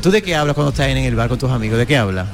[0.00, 1.76] ¿Tú de qué hablas cuando estás en el bar con tus amigos?
[1.76, 2.26] ¿De qué hablas?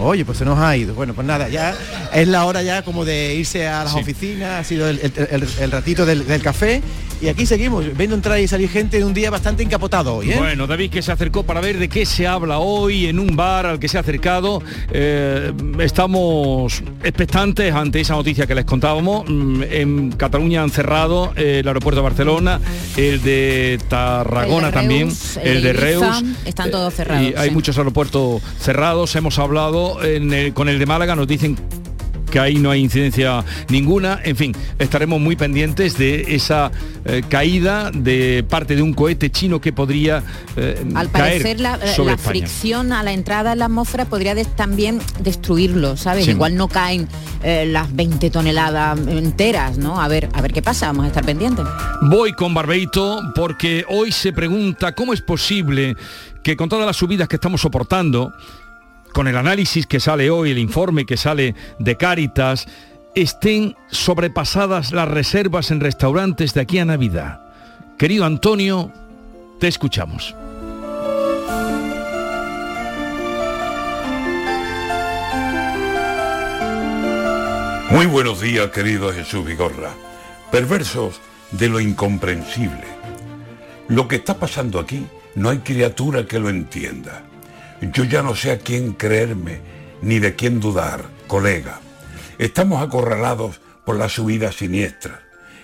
[0.00, 0.94] Oye, pues se nos ha ido.
[0.94, 1.74] Bueno, pues nada, ya
[2.12, 6.24] es la hora ya como de irse a las oficinas, ha sido el, ratito del,
[6.42, 6.82] café
[7.20, 10.30] y aquí seguimos, viendo entrar y salir gente de un día bastante encapotado hoy.
[10.30, 10.36] ¿eh?
[10.38, 13.66] Bueno, David que se acercó para ver de qué se habla hoy en un bar
[13.66, 14.62] al que se ha acercado.
[14.90, 19.28] Eh, estamos expectantes ante esa noticia que les contábamos.
[19.28, 22.58] Mm, en Cataluña han cerrado el aeropuerto de Barcelona,
[22.96, 26.24] el de Tarragona también, el, de Reus.
[26.46, 27.22] Están todos cerrados.
[27.22, 29.14] Y hay muchos aeropuertos cerrados.
[29.14, 29.89] Hemos hablado
[30.54, 31.56] con el de Málaga nos dicen
[32.30, 34.20] que ahí no hay incidencia ninguna.
[34.24, 36.70] En fin, estaremos muy pendientes de esa
[37.04, 40.22] eh, caída de parte de un cohete chino que podría
[40.56, 45.96] eh, Al parecer la, eh, fricción a la entrada en la atmósfera podría también destruirlo,
[45.96, 46.28] ¿sabes?
[46.28, 47.08] Igual no caen
[47.42, 50.00] las 20 toneladas enteras, ¿no?
[50.00, 51.64] A ver, a ver qué pasa, vamos a estar pendientes.
[52.02, 55.96] Voy con Barbeito porque hoy se pregunta cómo es posible
[56.42, 58.32] que con todas las subidas que estamos soportando,
[59.12, 62.66] con el análisis que sale hoy, el informe que sale de Cáritas,
[63.14, 67.40] estén sobrepasadas las reservas en restaurantes de aquí a Navidad.
[67.98, 68.92] Querido Antonio,
[69.58, 70.34] te escuchamos.
[77.90, 79.90] Muy buenos días, querido Jesús Vigorra.
[80.52, 82.84] Perversos de lo incomprensible.
[83.88, 85.04] Lo que está pasando aquí
[85.34, 87.24] no hay criatura que lo entienda.
[87.80, 89.62] Yo ya no sé a quién creerme
[90.02, 91.80] ni de quién dudar, colega.
[92.38, 95.22] Estamos acorralados por la subida siniestra,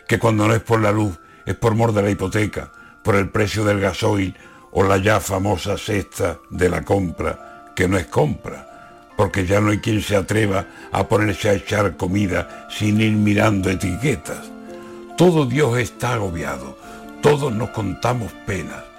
[0.08, 3.28] que cuando no es por la luz es por mor de la hipoteca, por el
[3.28, 4.34] precio del gasoil
[4.72, 9.70] o la ya famosa cesta de la compra, que no es compra, porque ya no
[9.70, 14.50] hay quien se atreva a ponerse a echar comida sin ir mirando etiquetas.
[15.18, 16.78] Todo Dios está agobiado,
[17.20, 18.95] todos nos contamos penas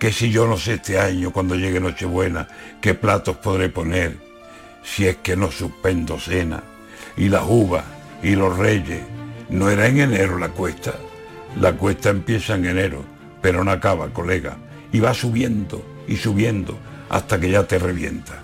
[0.00, 2.48] que si yo no sé este año, cuando llegue Nochebuena,
[2.80, 4.16] qué platos podré poner,
[4.82, 6.62] si es que no suspendo cena,
[7.18, 7.84] y las uvas
[8.22, 9.02] y los reyes,
[9.50, 10.94] ¿no era en enero la cuesta?
[11.60, 13.04] La cuesta empieza en enero,
[13.42, 14.56] pero no acaba, colega,
[14.90, 16.78] y va subiendo y subiendo
[17.10, 18.42] hasta que ya te revienta.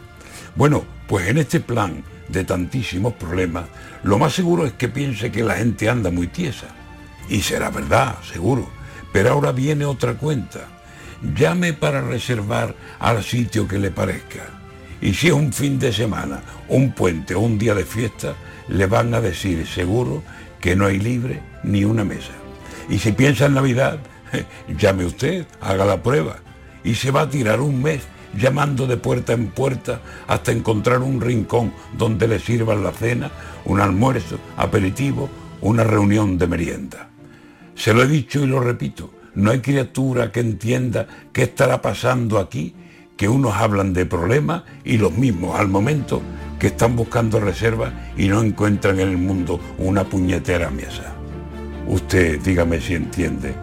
[0.57, 3.64] Bueno, pues en este plan de tantísimos problemas,
[4.02, 6.66] lo más seguro es que piense que la gente anda muy tiesa.
[7.30, 8.68] Y será verdad, seguro.
[9.11, 10.76] Pero ahora viene otra cuenta
[11.23, 14.45] llame para reservar al sitio que le parezca.
[15.01, 18.35] Y si es un fin de semana, un puente o un día de fiesta,
[18.69, 20.23] le van a decir seguro
[20.61, 22.33] que no hay libre ni una mesa.
[22.89, 23.99] Y si piensa en Navidad,
[24.79, 26.39] llame usted, haga la prueba.
[26.85, 28.03] Y se va a tirar un mes
[28.37, 33.31] llamando de puerta en puerta hasta encontrar un rincón donde le sirvan la cena,
[33.64, 35.29] un almuerzo, aperitivo,
[35.61, 37.09] una reunión de merienda.
[37.75, 42.39] Se lo he dicho y lo repito, no hay criatura que entienda qué estará pasando
[42.39, 42.74] aquí,
[43.16, 46.20] que unos hablan de problemas y los mismos al momento
[46.59, 51.14] que están buscando reservas y no encuentran en el mundo una puñetera mesa.
[51.87, 53.55] Usted dígame si entiende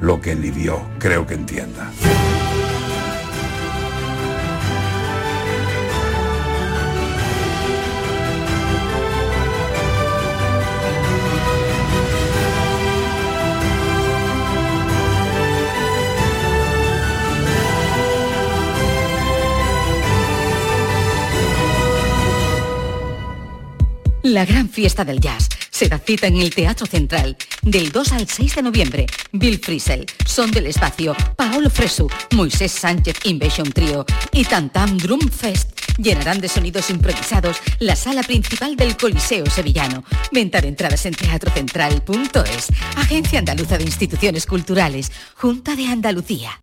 [0.00, 1.90] lo que ni Dios creo que entienda.
[24.32, 28.26] La gran fiesta del jazz se da cita en el Teatro Central del 2 al
[28.26, 29.06] 6 de noviembre.
[29.30, 35.78] Bill Frisell, Son del Espacio, Paolo Fresu, Moisés Sánchez Invasion Trio y Tantam Drum Fest
[35.98, 40.02] llenarán de sonidos improvisados la sala principal del Coliseo Sevillano.
[40.32, 42.68] Venta de entradas en teatrocentral.es.
[42.96, 46.62] Agencia Andaluza de Instituciones Culturales, Junta de Andalucía.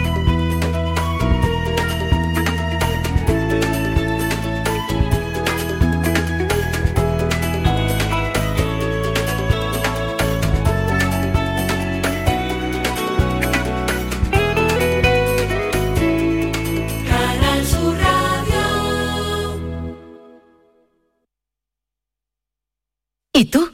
[23.41, 23.67] ¿Y tú?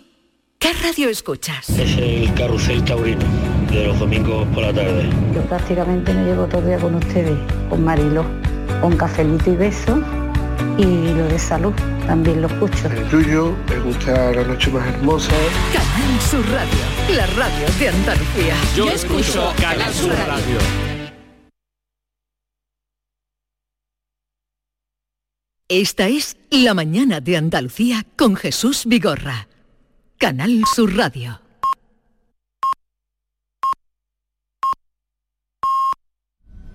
[0.59, 1.70] ¿Qué radio escuchas?
[1.72, 3.26] Es el carrusel taurino
[3.70, 5.09] de los domingos por la tarde.
[5.36, 7.38] Yo prácticamente me llevo todo el día con ustedes,
[7.70, 8.24] con Marilo,
[8.80, 10.01] con cafelito y beso
[10.78, 11.74] y lo de salud
[12.05, 12.88] también lo escucho.
[12.88, 15.34] El tuyo, me gusta la noche más hermosa.
[15.74, 18.55] Canal Sur Radio, la radio de Andalucía.
[18.74, 20.59] Yo, escucho Canal Sur radio.
[25.68, 29.49] Esta es La mañana de Andalucía con Jesús Vigorra.
[30.20, 31.46] Canal Sur Radio.